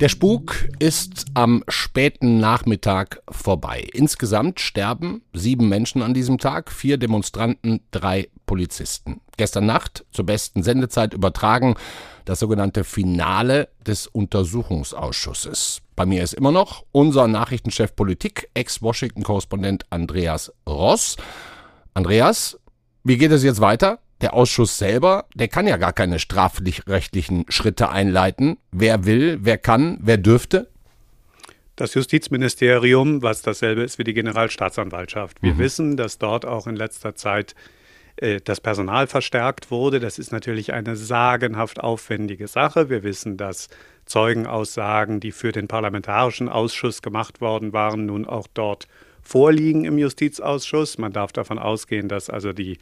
Der 0.02 0.08
Spuk 0.08 0.68
ist 0.80 1.26
am 1.34 1.62
späten 1.68 2.40
Nachmittag 2.40 3.22
vorbei. 3.30 3.86
Insgesamt 3.92 4.58
sterben 4.58 5.22
sieben 5.32 5.68
Menschen 5.68 6.02
an 6.02 6.12
diesem 6.12 6.38
Tag, 6.38 6.72
vier 6.72 6.96
Demonstranten, 6.98 7.82
drei 7.92 8.28
Polizisten. 8.44 9.20
Gestern 9.36 9.66
Nacht 9.66 10.04
zur 10.10 10.26
besten 10.26 10.64
Sendezeit 10.64 11.14
übertragen 11.14 11.76
das 12.24 12.40
sogenannte 12.40 12.82
Finale 12.82 13.68
des 13.86 14.08
Untersuchungsausschusses. 14.08 15.82
Bei 15.94 16.04
mir 16.04 16.24
ist 16.24 16.34
immer 16.34 16.50
noch 16.50 16.84
unser 16.90 17.28
Nachrichtenchef 17.28 17.94
Politik, 17.94 18.48
Ex-Washington-Korrespondent 18.54 19.86
Andreas 19.90 20.52
Ross. 20.68 21.16
Andreas, 21.94 22.58
wie 23.04 23.18
geht 23.18 23.30
es 23.30 23.44
jetzt 23.44 23.60
weiter? 23.60 24.00
Der 24.22 24.34
Ausschuss 24.34 24.78
selber, 24.78 25.26
der 25.34 25.48
kann 25.48 25.66
ja 25.66 25.76
gar 25.76 25.92
keine 25.92 26.20
strafrechtlichen 26.20 27.44
Schritte 27.48 27.90
einleiten. 27.90 28.56
Wer 28.70 29.04
will, 29.04 29.40
wer 29.42 29.58
kann, 29.58 29.98
wer 30.00 30.16
dürfte? 30.16 30.70
Das 31.74 31.94
Justizministerium, 31.94 33.22
was 33.22 33.42
dasselbe 33.42 33.82
ist 33.82 33.98
wie 33.98 34.04
die 34.04 34.14
Generalstaatsanwaltschaft. 34.14 35.42
Wir 35.42 35.54
mhm. 35.54 35.58
wissen, 35.58 35.96
dass 35.96 36.18
dort 36.18 36.46
auch 36.46 36.68
in 36.68 36.76
letzter 36.76 37.16
Zeit 37.16 37.56
äh, 38.16 38.40
das 38.40 38.60
Personal 38.60 39.08
verstärkt 39.08 39.72
wurde. 39.72 39.98
Das 39.98 40.20
ist 40.20 40.30
natürlich 40.30 40.72
eine 40.72 40.94
sagenhaft 40.94 41.80
aufwendige 41.80 42.46
Sache. 42.46 42.90
Wir 42.90 43.02
wissen, 43.02 43.36
dass 43.36 43.68
Zeugenaussagen, 44.04 45.18
die 45.18 45.32
für 45.32 45.50
den 45.50 45.66
Parlamentarischen 45.66 46.48
Ausschuss 46.48 47.02
gemacht 47.02 47.40
worden 47.40 47.72
waren, 47.72 48.06
nun 48.06 48.26
auch 48.26 48.46
dort 48.54 48.86
vorliegen 49.22 49.84
im 49.84 49.98
Justizausschuss. 49.98 50.98
Man 50.98 51.12
darf 51.12 51.32
davon 51.32 51.58
ausgehen, 51.58 52.08
dass 52.08 52.28
also 52.28 52.52
die, 52.52 52.78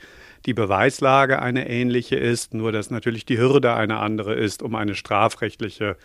die 0.47 0.55
Beweislage 0.55 1.41
eine 1.41 1.69
ähnliche 1.69 2.17
ist, 2.17 2.55
nur 2.55 2.73
dass 2.73 2.91
natürlich 2.91 3.25
die 3.25 3.39
Hürde 3.39 3.75
eine 3.75 3.99
andere 3.99 4.35
ist, 4.35 4.63
um 4.63 4.75
eine 4.75 4.95
strafrechtliche 4.95 5.97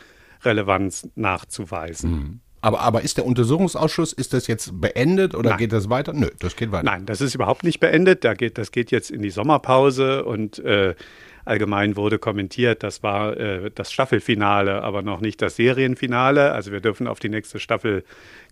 Relevanz 0.44 1.08
nachzuweisen. 1.16 2.12
Mhm. 2.12 2.40
Aber, 2.62 2.80
aber 2.80 3.02
ist 3.02 3.18
der 3.18 3.28
Untersuchungsausschuss, 3.28 4.12
ist 4.12 4.34
das 4.34 4.48
jetzt 4.48 4.82
beendet 4.82 5.36
oder 5.36 5.52
Nein. 5.52 5.60
geht 5.60 5.72
das 5.72 5.88
weiter? 5.88 6.14
Nö, 6.14 6.30
das 6.40 6.56
geht 6.56 6.72
weiter. 6.72 6.84
Nein, 6.84 7.06
das 7.06 7.22
ist 7.22 7.36
überhaupt 7.36 7.64
nicht 7.64 7.80
beendet. 7.80 8.24
Da 8.24 8.34
geht, 8.34 8.58
das 8.58 8.72
geht 8.72 8.90
jetzt 8.90 9.12
in 9.12 9.22
die 9.22 9.30
Sommerpause 9.30 10.26
und 10.26 10.58
äh, 10.60 10.96
allgemein 11.46 11.96
wurde 11.96 12.20
kommentiert, 12.20 12.84
das 12.84 13.04
war 13.04 13.38
äh, 13.38 13.72
das 13.74 13.92
Staffelfinale, 13.92 14.84
aber 14.84 15.02
noch 15.02 15.22
nicht 15.22 15.42
das 15.42 15.56
Serienfinale. 15.56 16.52
Also 16.52 16.72
wir 16.72 16.82
dürfen 16.82 17.08
auf 17.08 17.20
die 17.20 17.30
nächste 17.30 17.60
Staffel 17.60 18.04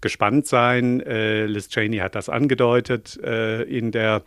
gespannt 0.01 0.47
sein. 0.47 1.01
Äh, 1.01 1.45
Liz 1.45 1.69
Cheney 1.69 1.97
hat 1.97 2.15
das 2.15 2.29
angedeutet 2.29 3.19
äh, 3.23 3.63
in 3.63 3.91
der 3.91 4.23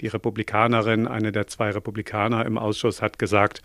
die 0.00 0.08
Republikanerin, 0.08 1.06
eine 1.06 1.32
der 1.32 1.46
zwei 1.46 1.70
Republikaner 1.70 2.46
im 2.46 2.56
Ausschuss, 2.56 3.02
hat 3.02 3.18
gesagt, 3.18 3.62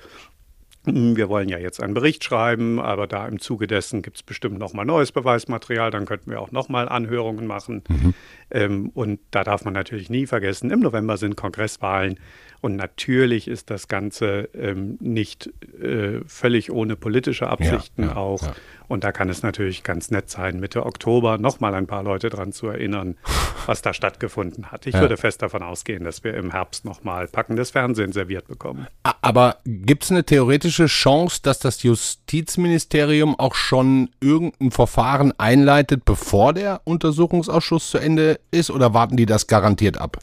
wir 0.86 1.30
wollen 1.30 1.50
ja 1.50 1.58
jetzt 1.58 1.82
einen 1.82 1.94
Bericht 1.94 2.24
schreiben, 2.24 2.80
aber 2.80 3.08
da 3.08 3.28
im 3.28 3.40
Zuge 3.40 3.68
dessen 3.68 4.02
gibt 4.02 4.18
es 4.18 4.24
bestimmt 4.24 4.60
nochmal 4.60 4.86
neues 4.86 5.12
Beweismaterial, 5.12 5.92
dann 5.92 6.06
könnten 6.06 6.32
wir 6.32 6.42
auch 6.42 6.52
nochmal 6.52 6.90
Anhörungen 6.90 7.48
machen. 7.48 7.84
Mhm. 7.88 8.14
Ähm, 8.52 8.92
und 8.94 9.20
da 9.32 9.44
darf 9.44 9.66
man 9.66 9.74
natürlich 9.74 10.10
nie 10.10 10.28
vergessen, 10.28 10.72
im 10.72 10.80
November 10.80 11.18
sind 11.18 11.36
Kongresswahlen 11.36 12.20
und 12.66 12.78
natürlich 12.78 13.48
ist 13.48 13.70
das 13.70 13.88
Ganze 13.88 14.50
ähm, 14.56 14.98
nicht 15.00 15.52
äh, 15.80 16.22
völlig 16.26 16.72
ohne 16.72 16.96
politische 16.96 17.48
Absichten 17.48 18.02
ja, 18.02 18.10
ja, 18.10 18.16
auch. 18.16 18.42
Ja. 18.42 18.56
Und 18.88 19.04
da 19.04 19.12
kann 19.12 19.30
es 19.30 19.44
natürlich 19.44 19.84
ganz 19.84 20.10
nett 20.10 20.32
sein, 20.32 20.60
Mitte 20.60 20.84
Oktober 20.84 21.38
nochmal 21.38 21.76
ein 21.76 21.86
paar 21.86 22.02
Leute 22.02 22.30
dran 22.30 22.52
zu 22.54 22.68
erinnern, 22.68 23.18
was 23.68 23.84
da 23.84 23.94
stattgefunden 23.94 24.72
hat. 24.72 24.88
Ich 24.88 24.96
würde 24.96 25.16
fest 25.16 25.44
davon 25.44 25.62
ausgehen, 25.62 26.04
dass 26.04 26.24
wir 26.24 26.34
im 26.34 26.52
Herbst 26.52 26.86
nochmal 26.86 27.28
packendes 27.28 27.70
Fernsehen 27.70 28.12
serviert 28.12 28.48
bekommen. 28.48 28.88
Aber 29.22 29.58
gibt 29.66 30.04
es 30.06 30.12
eine 30.12 30.24
theoretische 30.24 30.75
Chance, 30.84 31.40
dass 31.42 31.60
das 31.60 31.82
Justizministerium 31.84 33.40
auch 33.40 33.56
schon 33.56 34.10
irgendein 34.20 34.72
Verfahren 34.72 35.34
einleitet, 35.38 36.04
bevor 36.04 36.54
der 36.54 36.82
Untersuchungsausschuss 36.84 37.90
zu 37.90 37.98
Ende 37.98 38.40
ist? 38.52 38.70
Oder 38.70 38.94
warten 38.94 39.16
die 39.16 39.26
das 39.26 39.48
garantiert 39.48 39.98
ab? 39.98 40.20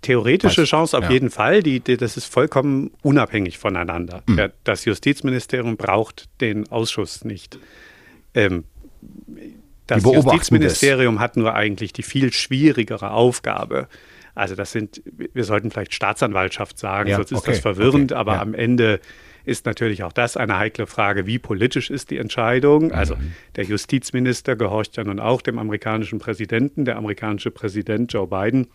Theoretische 0.00 0.62
Weiß, 0.62 0.68
Chance 0.68 0.96
auf 0.96 1.04
ja. 1.04 1.10
jeden 1.10 1.30
Fall. 1.30 1.62
Die, 1.62 1.80
die, 1.80 1.98
das 1.98 2.16
ist 2.16 2.24
vollkommen 2.24 2.90
unabhängig 3.02 3.58
voneinander. 3.58 4.22
Mhm. 4.26 4.50
Das 4.64 4.86
Justizministerium 4.86 5.76
braucht 5.76 6.28
den 6.40 6.68
Ausschuss 6.70 7.24
nicht. 7.24 7.58
Ähm, 8.34 8.64
das 9.86 10.02
Justizministerium 10.02 11.16
das. 11.16 11.22
hat 11.22 11.36
nur 11.36 11.54
eigentlich 11.54 11.92
die 11.92 12.02
viel 12.02 12.32
schwierigere 12.32 13.10
Aufgabe. 13.10 13.88
Also 14.34 14.54
das 14.54 14.70
sind, 14.70 15.02
wir 15.04 15.42
sollten 15.42 15.72
vielleicht 15.72 15.94
Staatsanwaltschaft 15.94 16.78
sagen, 16.78 17.08
ja, 17.08 17.16
sonst 17.16 17.32
ist 17.32 17.38
okay, 17.38 17.50
das 17.50 17.60
verwirrend, 17.60 18.12
okay, 18.12 18.20
aber 18.20 18.34
ja. 18.34 18.40
am 18.42 18.54
Ende 18.54 19.00
ist 19.48 19.66
natürlich 19.66 20.02
auch 20.02 20.12
das 20.12 20.36
eine 20.36 20.58
heikle 20.58 20.86
Frage, 20.86 21.26
wie 21.26 21.38
politisch 21.38 21.90
ist 21.90 22.10
die 22.10 22.18
Entscheidung. 22.18 22.92
Also 22.92 23.16
mhm. 23.16 23.32
der 23.56 23.64
Justizminister 23.64 24.54
gehorcht 24.56 24.96
ja 24.96 25.04
nun 25.04 25.18
auch 25.18 25.40
dem 25.40 25.58
amerikanischen 25.58 26.18
Präsidenten, 26.18 26.84
der 26.84 26.96
amerikanische 26.96 27.50
Präsident 27.50 28.12
Joe 28.12 28.26
Biden 28.26 28.68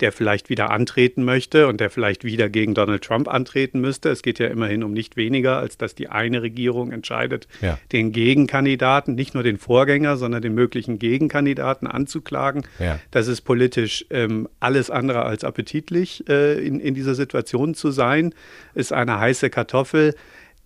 der 0.00 0.12
vielleicht 0.12 0.50
wieder 0.50 0.70
antreten 0.70 1.24
möchte 1.24 1.68
und 1.68 1.80
der 1.80 1.90
vielleicht 1.90 2.24
wieder 2.24 2.48
gegen 2.48 2.74
Donald 2.74 3.02
Trump 3.02 3.28
antreten 3.28 3.80
müsste. 3.80 4.10
Es 4.10 4.22
geht 4.22 4.38
ja 4.38 4.48
immerhin 4.48 4.84
um 4.84 4.92
nicht 4.92 5.16
weniger, 5.16 5.58
als 5.58 5.78
dass 5.78 5.94
die 5.94 6.08
eine 6.08 6.42
Regierung 6.42 6.92
entscheidet, 6.92 7.48
ja. 7.60 7.78
den 7.92 8.12
Gegenkandidaten, 8.12 9.14
nicht 9.14 9.34
nur 9.34 9.42
den 9.42 9.58
Vorgänger, 9.58 10.16
sondern 10.16 10.42
den 10.42 10.54
möglichen 10.54 10.98
Gegenkandidaten 10.98 11.86
anzuklagen. 11.86 12.66
Ja. 12.78 12.98
Das 13.10 13.26
ist 13.26 13.42
politisch 13.42 14.06
ähm, 14.10 14.48
alles 14.60 14.90
andere 14.90 15.24
als 15.24 15.44
appetitlich, 15.44 16.28
äh, 16.28 16.58
in, 16.64 16.80
in 16.80 16.94
dieser 16.94 17.14
Situation 17.14 17.74
zu 17.74 17.90
sein, 17.90 18.34
ist 18.74 18.92
eine 18.92 19.18
heiße 19.18 19.50
Kartoffel. 19.50 20.14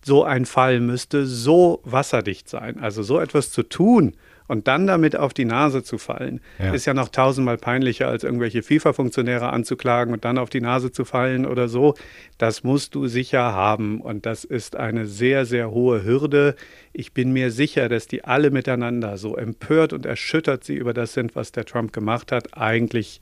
So 0.02 0.24
ein 0.24 0.46
Fall 0.46 0.80
müsste 0.80 1.26
so 1.26 1.82
wasserdicht 1.84 2.48
sein. 2.48 2.80
Also 2.80 3.02
so 3.02 3.20
etwas 3.20 3.52
zu 3.52 3.62
tun, 3.62 4.14
und 4.50 4.66
dann 4.66 4.88
damit 4.88 5.14
auf 5.14 5.32
die 5.32 5.44
Nase 5.44 5.84
zu 5.84 5.96
fallen, 5.96 6.40
ja. 6.58 6.72
ist 6.72 6.84
ja 6.84 6.92
noch 6.92 7.08
tausendmal 7.08 7.56
peinlicher, 7.56 8.08
als 8.08 8.24
irgendwelche 8.24 8.64
FIFA-Funktionäre 8.64 9.50
anzuklagen 9.50 10.12
und 10.12 10.24
dann 10.24 10.38
auf 10.38 10.50
die 10.50 10.60
Nase 10.60 10.90
zu 10.90 11.04
fallen 11.04 11.46
oder 11.46 11.68
so. 11.68 11.94
Das 12.36 12.64
musst 12.64 12.96
du 12.96 13.06
sicher 13.06 13.52
haben. 13.52 14.00
Und 14.00 14.26
das 14.26 14.42
ist 14.42 14.74
eine 14.74 15.06
sehr, 15.06 15.46
sehr 15.46 15.70
hohe 15.70 16.04
Hürde. 16.04 16.56
Ich 16.92 17.14
bin 17.14 17.32
mir 17.32 17.52
sicher, 17.52 17.88
dass 17.88 18.08
die 18.08 18.24
alle 18.24 18.50
miteinander 18.50 19.18
so 19.18 19.36
empört 19.36 19.92
und 19.92 20.04
erschüttert 20.04 20.64
sie 20.64 20.74
über 20.74 20.94
das 20.94 21.12
sind, 21.12 21.36
was 21.36 21.52
der 21.52 21.64
Trump 21.64 21.92
gemacht 21.92 22.32
hat, 22.32 22.56
eigentlich 22.58 23.20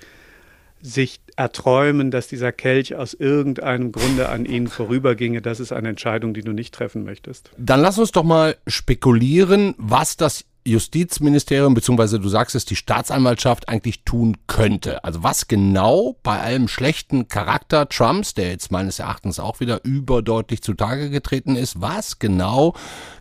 sich 0.80 1.20
erträumen, 1.36 2.10
dass 2.10 2.28
dieser 2.28 2.52
Kelch 2.52 2.94
aus 2.94 3.14
irgendeinem 3.14 3.92
Grunde 3.92 4.28
an 4.28 4.44
ihnen 4.44 4.68
vorüberginge, 4.68 5.42
das 5.42 5.60
ist 5.60 5.72
eine 5.72 5.90
Entscheidung, 5.90 6.34
die 6.34 6.42
du 6.42 6.52
nicht 6.52 6.74
treffen 6.74 7.04
möchtest. 7.04 7.50
Dann 7.58 7.80
lass 7.80 7.98
uns 7.98 8.12
doch 8.12 8.24
mal 8.24 8.56
spekulieren, 8.66 9.74
was 9.76 10.16
das 10.16 10.44
Justizministerium, 10.66 11.74
beziehungsweise 11.74 12.20
du 12.20 12.28
sagst 12.28 12.54
es, 12.54 12.64
die 12.64 12.76
Staatsanwaltschaft 12.76 13.68
eigentlich 13.68 14.04
tun 14.04 14.36
könnte. 14.46 15.02
Also 15.04 15.22
was 15.22 15.48
genau 15.48 16.16
bei 16.22 16.40
allem 16.40 16.68
schlechten 16.68 17.28
Charakter 17.28 17.88
Trumps, 17.88 18.34
der 18.34 18.50
jetzt 18.50 18.70
meines 18.70 18.98
Erachtens 18.98 19.40
auch 19.40 19.60
wieder 19.60 19.84
überdeutlich 19.84 20.62
zutage 20.62 21.10
getreten 21.10 21.56
ist, 21.56 21.80
was 21.80 22.18
genau 22.18 22.74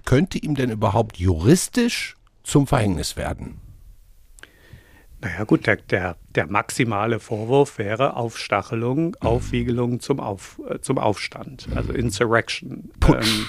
könnte 0.05 0.37
ihm 0.37 0.55
denn 0.55 0.71
überhaupt 0.71 1.17
juristisch 1.17 2.15
zum 2.43 2.67
Verhängnis 2.67 3.15
werden? 3.15 3.61
Naja 5.19 5.45
gut, 5.45 5.65
der, 5.65 5.77
der, 5.77 6.15
der 6.35 6.47
maximale 6.47 7.19
Vorwurf 7.19 7.79
wäre 7.79 8.15
Aufstachelung, 8.15 9.15
Aufwiegelung 9.19 9.99
zum, 9.99 10.19
Auf, 10.19 10.61
äh, 10.69 10.79
zum 10.79 10.99
Aufstand, 10.99 11.67
also 11.73 11.91
Insurrection. 11.91 12.91
Ähm, 13.07 13.47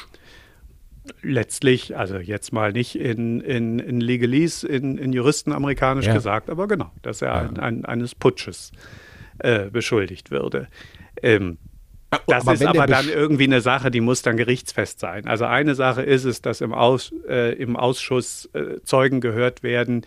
letztlich, 1.22 1.96
also 1.96 2.18
jetzt 2.18 2.52
mal 2.52 2.72
nicht 2.72 2.98
in, 2.98 3.40
in, 3.40 3.78
in 3.78 4.00
Legalese, 4.00 4.66
in, 4.66 4.98
in 4.98 5.12
Juristen 5.12 5.52
amerikanisch 5.52 6.06
ja. 6.06 6.14
gesagt, 6.14 6.50
aber 6.50 6.68
genau, 6.68 6.90
dass 7.02 7.22
er 7.22 7.28
ja. 7.28 7.40
ein, 7.40 7.58
ein, 7.58 7.84
eines 7.84 8.14
Putsches 8.14 8.72
äh, 9.38 9.70
beschuldigt 9.70 10.30
würde. 10.30 10.68
Ähm, 11.22 11.58
das 12.26 12.42
aber 12.42 12.54
ist 12.54 12.64
aber 12.64 12.86
dann 12.86 13.08
irgendwie 13.08 13.44
eine 13.44 13.60
Sache, 13.60 13.90
die 13.90 14.00
muss 14.00 14.22
dann 14.22 14.36
gerichtsfest 14.36 14.98
sein. 14.98 15.26
Also 15.26 15.44
eine 15.44 15.74
Sache 15.74 16.02
ist 16.02 16.24
es, 16.24 16.40
dass 16.40 16.60
im, 16.60 16.72
Aus, 16.72 17.12
äh, 17.28 17.52
im 17.54 17.76
Ausschuss 17.76 18.48
äh, 18.54 18.80
Zeugen 18.82 19.20
gehört 19.20 19.62
werden, 19.62 20.06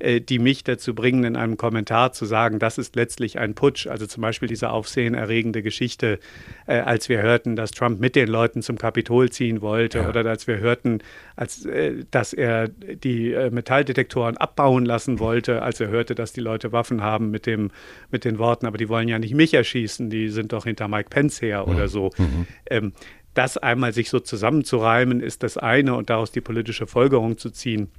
äh, 0.00 0.20
die 0.20 0.38
mich 0.38 0.64
dazu 0.64 0.94
bringen, 0.94 1.24
in 1.24 1.36
einem 1.36 1.56
Kommentar 1.56 2.12
zu 2.12 2.24
sagen, 2.24 2.58
das 2.58 2.78
ist 2.78 2.96
letztlich 2.96 3.38
ein 3.38 3.54
Putsch. 3.54 3.86
Also 3.86 4.06
zum 4.06 4.22
Beispiel 4.22 4.48
diese 4.48 4.70
aufsehenerregende 4.70 5.62
Geschichte, 5.62 6.18
äh, 6.66 6.78
als 6.78 7.08
wir 7.08 7.22
hörten, 7.22 7.56
dass 7.56 7.70
Trump 7.70 8.00
mit 8.00 8.16
den 8.16 8.28
Leuten 8.28 8.62
zum 8.62 8.78
Kapitol 8.78 9.30
ziehen 9.30 9.60
wollte 9.60 9.98
ja. 9.98 10.08
oder 10.08 10.24
als 10.26 10.46
wir 10.46 10.58
hörten, 10.58 10.98
als, 11.36 11.64
äh, 11.64 12.04
dass 12.10 12.32
er 12.32 12.68
die 12.68 13.32
äh, 13.32 13.50
Metalldetektoren 13.50 14.36
abbauen 14.36 14.84
lassen 14.84 15.18
wollte, 15.18 15.62
als 15.62 15.80
er 15.80 15.88
hörte, 15.88 16.14
dass 16.14 16.32
die 16.32 16.40
Leute 16.40 16.72
Waffen 16.72 17.02
haben 17.02 17.30
mit, 17.30 17.46
dem, 17.46 17.70
mit 18.10 18.24
den 18.24 18.38
Worten, 18.38 18.66
aber 18.66 18.78
die 18.78 18.88
wollen 18.88 19.08
ja 19.08 19.18
nicht 19.18 19.34
mich 19.34 19.54
erschießen, 19.54 20.10
die 20.10 20.28
sind 20.28 20.52
doch 20.52 20.64
hinter 20.64 20.88
Mike 20.88 21.10
Pence 21.10 21.42
her 21.42 21.64
mhm. 21.66 21.74
oder 21.74 21.88
so. 21.88 22.10
Mhm. 22.16 22.46
Ähm, 22.66 22.92
das 23.34 23.56
einmal 23.56 23.92
sich 23.92 24.10
so 24.10 24.18
zusammenzureimen, 24.18 25.20
ist 25.20 25.42
das 25.42 25.56
eine 25.56 25.94
und 25.94 26.10
daraus 26.10 26.32
die 26.32 26.40
politische 26.40 26.86
Folgerung 26.86 27.38
zu 27.38 27.50
ziehen, 27.50 27.90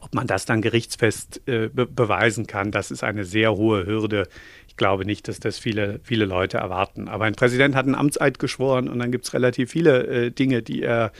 ob 0.00 0.14
man 0.14 0.26
das 0.26 0.44
dann 0.44 0.62
gerichtsfest 0.62 1.42
äh, 1.46 1.68
be 1.68 1.86
beweisen 1.86 2.46
kann, 2.46 2.70
das 2.70 2.90
ist 2.90 3.02
eine 3.02 3.24
sehr 3.24 3.54
hohe 3.56 3.86
Hürde. 3.86 4.28
Ich 4.68 4.76
glaube 4.76 5.04
nicht, 5.04 5.28
dass 5.28 5.40
das 5.40 5.58
viele, 5.58 6.00
viele 6.02 6.26
Leute 6.26 6.58
erwarten. 6.58 7.08
Aber 7.08 7.24
ein 7.24 7.34
Präsident 7.34 7.74
hat 7.74 7.86
einen 7.86 7.94
Amtseid 7.94 8.38
geschworen 8.38 8.88
und 8.88 8.98
dann 8.98 9.10
gibt 9.10 9.24
es 9.24 9.34
relativ 9.34 9.70
viele 9.70 10.06
äh, 10.06 10.30
Dinge, 10.30 10.62
die 10.62 10.82
er 10.82 11.12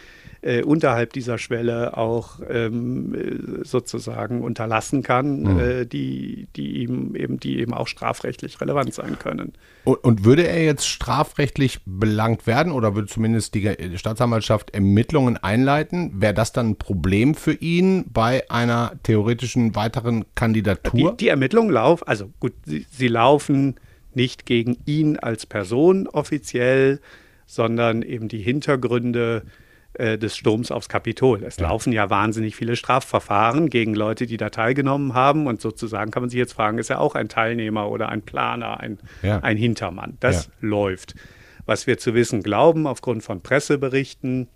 äh, 0.46 0.62
unterhalb 0.62 1.12
dieser 1.12 1.38
Schwelle 1.38 1.96
auch 1.96 2.38
ähm, 2.48 3.14
äh, 3.14 3.64
sozusagen 3.64 4.42
unterlassen 4.42 5.02
kann, 5.02 5.40
mhm. 5.40 5.58
äh, 5.58 5.84
die, 5.86 6.46
die, 6.54 6.82
ihm 6.84 7.16
eben, 7.16 7.40
die 7.40 7.58
eben 7.58 7.74
auch 7.74 7.88
strafrechtlich 7.88 8.60
relevant 8.60 8.94
sein 8.94 9.18
können. 9.18 9.54
Und, 9.82 10.04
und, 10.04 10.24
würde 10.24 10.46
er 10.46 10.62
jetzt 10.62 10.86
strafrechtlich 10.86 11.80
belangt 11.84 12.46
werden 12.46 12.70
oder 12.70 12.94
würde 12.94 13.08
zumindest 13.08 13.54
die, 13.54 13.76
die 13.76 13.98
Staatsanwaltschaft 13.98 14.70
Ermittlungen 14.70 15.36
einleiten? 15.36 16.12
Wäre 16.20 16.34
das 16.34 16.52
dann 16.52 16.70
ein 16.70 16.76
Problem 16.76 17.34
für 17.34 17.54
ihn 17.54 18.04
bei 18.12 18.48
einer 18.48 18.92
theoretischen 19.02 19.74
weiteren 19.74 20.26
Kandidatur? 20.36 21.12
Die, 21.12 21.24
die 21.24 21.28
Ermittlungen 21.28 21.70
laufen, 21.70 22.06
also 22.06 22.30
gut, 22.38 22.52
sie, 22.64 22.86
sie 22.88 23.08
laufen 23.08 23.74
nicht 24.14 24.46
gegen 24.46 24.78
ihn 24.86 25.18
als 25.18 25.44
Person 25.44 26.06
offiziell, 26.06 27.00
sondern 27.46 28.02
eben 28.02 28.28
die 28.28 28.42
Hintergründe 28.42 29.42
äh, 29.98 30.18
des 30.18 30.36
Sturms 30.36 30.70
aufs 30.70 30.88
Kapitol. 30.88 31.42
Es 31.44 31.56
ja. 31.56 31.68
laufen 31.68 31.92
ja 31.92 32.10
wahnsinnig 32.10 32.56
viele 32.56 32.76
Strafverfahren 32.76 33.70
gegen 33.70 33.94
Leute, 33.94 34.26
die 34.26 34.36
da 34.36 34.50
teilgenommen 34.50 35.14
haben. 35.14 35.46
Und 35.46 35.60
sozusagen 35.60 36.10
kann 36.10 36.22
man 36.22 36.30
sich 36.30 36.38
jetzt 36.38 36.52
fragen, 36.52 36.78
ist 36.78 36.90
er 36.90 37.00
auch 37.00 37.14
ein 37.14 37.28
Teilnehmer 37.28 37.90
oder 37.90 38.08
ein 38.08 38.22
Planer, 38.22 38.80
ein, 38.80 38.98
ja. 39.22 39.40
ein 39.40 39.56
Hintermann? 39.56 40.16
Das 40.20 40.46
ja. 40.46 40.52
läuft. 40.60 41.14
Was 41.64 41.86
wir 41.86 41.98
zu 41.98 42.14
wissen 42.14 42.42
glauben, 42.42 42.86
aufgrund 42.86 43.22
von 43.22 43.40
Presseberichten, 43.40 44.48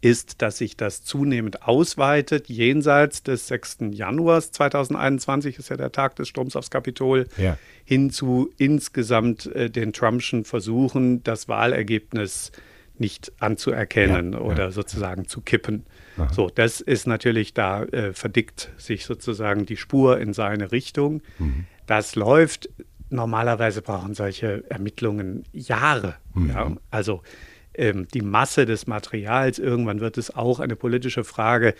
ist, 0.00 0.40
dass 0.40 0.58
sich 0.58 0.76
das 0.76 1.02
zunehmend 1.02 1.62
ausweitet. 1.62 2.48
Jenseits 2.48 3.22
des 3.22 3.48
6. 3.48 3.78
Januars 3.90 4.50
2021 4.52 5.58
ist 5.58 5.68
ja 5.68 5.76
der 5.76 5.92
Tag 5.92 6.16
des 6.16 6.28
Sturms 6.28 6.56
aufs 6.56 6.70
Kapitol, 6.70 7.26
ja. 7.36 7.58
hin 7.84 8.10
zu 8.10 8.50
insgesamt 8.56 9.46
äh, 9.54 9.68
den 9.68 9.92
Trumpschen 9.92 10.44
Versuchen, 10.44 11.22
das 11.22 11.48
Wahlergebnis 11.48 12.50
nicht 13.00 13.32
anzuerkennen 13.40 14.34
ja, 14.34 14.38
oder 14.40 14.64
ja. 14.64 14.70
sozusagen 14.70 15.26
zu 15.26 15.40
kippen. 15.40 15.86
Aha. 16.16 16.32
So, 16.32 16.48
das 16.48 16.80
ist 16.80 17.06
natürlich, 17.06 17.54
da 17.54 17.84
äh, 17.84 18.12
verdickt 18.12 18.70
sich 18.76 19.04
sozusagen 19.04 19.66
die 19.66 19.76
Spur 19.76 20.20
in 20.20 20.32
seine 20.32 20.72
Richtung. 20.72 21.22
Mhm. 21.38 21.64
Das 21.86 22.14
läuft. 22.14 22.68
Normalerweise 23.08 23.82
brauchen 23.82 24.14
solche 24.14 24.62
Ermittlungen 24.70 25.44
Jahre. 25.52 26.14
Mhm. 26.34 26.78
Also 26.92 27.22
ähm, 27.74 28.06
die 28.14 28.22
Masse 28.22 28.66
des 28.66 28.86
Materials, 28.86 29.58
irgendwann 29.58 30.00
wird 30.00 30.16
es 30.16 30.34
auch 30.34 30.60
eine 30.60 30.76
politische 30.76 31.24
Frage 31.24 31.74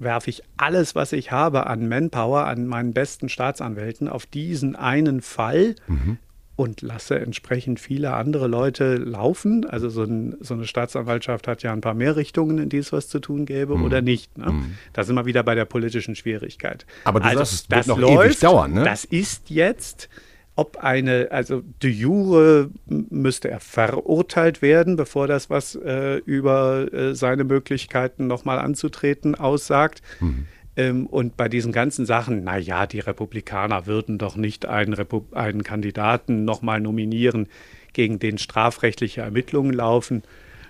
werfe 0.00 0.30
ich 0.30 0.44
alles, 0.56 0.94
was 0.94 1.12
ich 1.12 1.32
habe 1.32 1.66
an 1.66 1.88
Manpower, 1.88 2.46
an 2.46 2.68
meinen 2.68 2.92
besten 2.92 3.28
Staatsanwälten 3.28 4.08
auf 4.08 4.26
diesen 4.26 4.76
einen 4.76 5.22
Fall. 5.22 5.74
Mhm 5.88 6.18
und 6.58 6.82
lasse 6.82 7.20
entsprechend 7.20 7.78
viele 7.78 8.14
andere 8.14 8.48
Leute 8.48 8.96
laufen. 8.96 9.64
Also 9.64 9.88
so, 9.90 10.02
ein, 10.02 10.36
so, 10.40 10.54
eine 10.54 10.66
Staatsanwaltschaft 10.66 11.46
hat 11.46 11.62
ja 11.62 11.72
ein 11.72 11.80
paar 11.80 11.94
mehr 11.94 12.16
Richtungen, 12.16 12.58
in 12.58 12.68
die 12.68 12.78
es 12.78 12.92
was 12.92 13.08
zu 13.08 13.20
tun 13.20 13.46
gäbe 13.46 13.76
mhm. 13.76 13.84
oder 13.84 14.02
nicht. 14.02 14.36
Ne? 14.36 14.50
Mhm. 14.50 14.74
Da 14.92 15.04
sind 15.04 15.14
wir 15.14 15.24
wieder 15.24 15.44
bei 15.44 15.54
der 15.54 15.66
politischen 15.66 16.16
Schwierigkeit. 16.16 16.84
Aber 17.04 17.20
du 17.20 17.26
also, 17.26 17.38
sagst, 17.38 17.52
es 17.52 17.68
das 17.68 17.86
wird 17.86 17.96
noch 17.96 17.98
läuft, 17.98 18.26
ewig 18.26 18.40
dauern. 18.40 18.72
Ne? 18.72 18.82
Das 18.82 19.04
ist 19.04 19.50
jetzt, 19.50 20.08
ob 20.56 20.78
eine, 20.78 21.28
also 21.30 21.62
de 21.80 21.92
jure 21.92 22.70
müsste 22.86 23.52
er 23.52 23.60
verurteilt 23.60 24.60
werden, 24.60 24.96
bevor 24.96 25.28
das 25.28 25.50
was 25.50 25.76
äh, 25.76 26.16
über 26.16 26.92
äh, 26.92 27.14
seine 27.14 27.44
Möglichkeiten 27.44 28.26
nochmal 28.26 28.58
anzutreten 28.58 29.36
aussagt. 29.36 30.02
Mhm. 30.18 30.46
Ähm, 30.78 31.06
und 31.08 31.36
bei 31.36 31.48
diesen 31.48 31.72
ganzen 31.72 32.06
Sachen, 32.06 32.44
naja, 32.44 32.86
die 32.86 33.00
Republikaner 33.00 33.86
würden 33.86 34.16
doch 34.16 34.36
nicht 34.36 34.64
einen, 34.64 34.94
Repu 34.94 35.24
einen 35.32 35.64
Kandidaten 35.64 36.44
nochmal 36.44 36.80
nominieren, 36.80 37.48
gegen 37.92 38.20
den 38.20 38.38
strafrechtliche 38.38 39.22
Ermittlungen 39.22 39.72
laufen. 39.72 40.22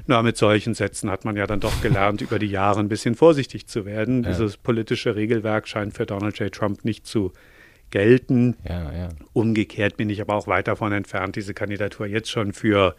Na, 0.07 0.23
mit 0.23 0.38
solchen 0.38 0.73
Sätzen 0.73 1.11
hat 1.11 1.27
man 1.27 1.37
ja 1.37 1.47
dann 1.47 1.61
doch 1.61 1.83
gelernt, 1.83 2.23
über 2.23 2.38
die 2.38 2.47
Jahre 2.47 2.81
ein 2.81 2.88
bisschen 2.88 3.14
vorsichtig 3.14 3.66
zu 3.66 3.85
werden. 3.85 4.23
Ja. 4.23 4.31
Dieses 4.31 4.57
politische 4.57 5.14
Regelwerk 5.14 5.68
scheint 5.68 5.92
für 5.92 6.07
Donald 6.07 6.38
J. 6.38 6.51
Trump 6.51 6.87
nicht 6.87 7.07
zu 7.07 7.33
gelten. 7.90 8.57
Ja, 8.66 8.90
ja. 8.90 9.09
Umgekehrt 9.35 9.99
bin 9.99 10.09
ich 10.09 10.23
aber 10.23 10.35
auch 10.37 10.47
weit 10.47 10.68
davon 10.68 10.92
entfernt, 10.92 11.37
diese 11.37 11.53
Kandidatur 11.53 12.07
jetzt 12.07 12.31
schon 12.31 12.55
für 12.55 12.97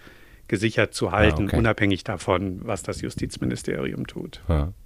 gesichert 0.47 0.93
zu 0.93 1.11
halten, 1.11 1.45
okay. 1.45 1.57
unabhängig 1.57 2.03
davon, 2.03 2.59
was 2.63 2.83
das 2.83 3.01
Justizministerium 3.01 4.05
tut. 4.05 4.41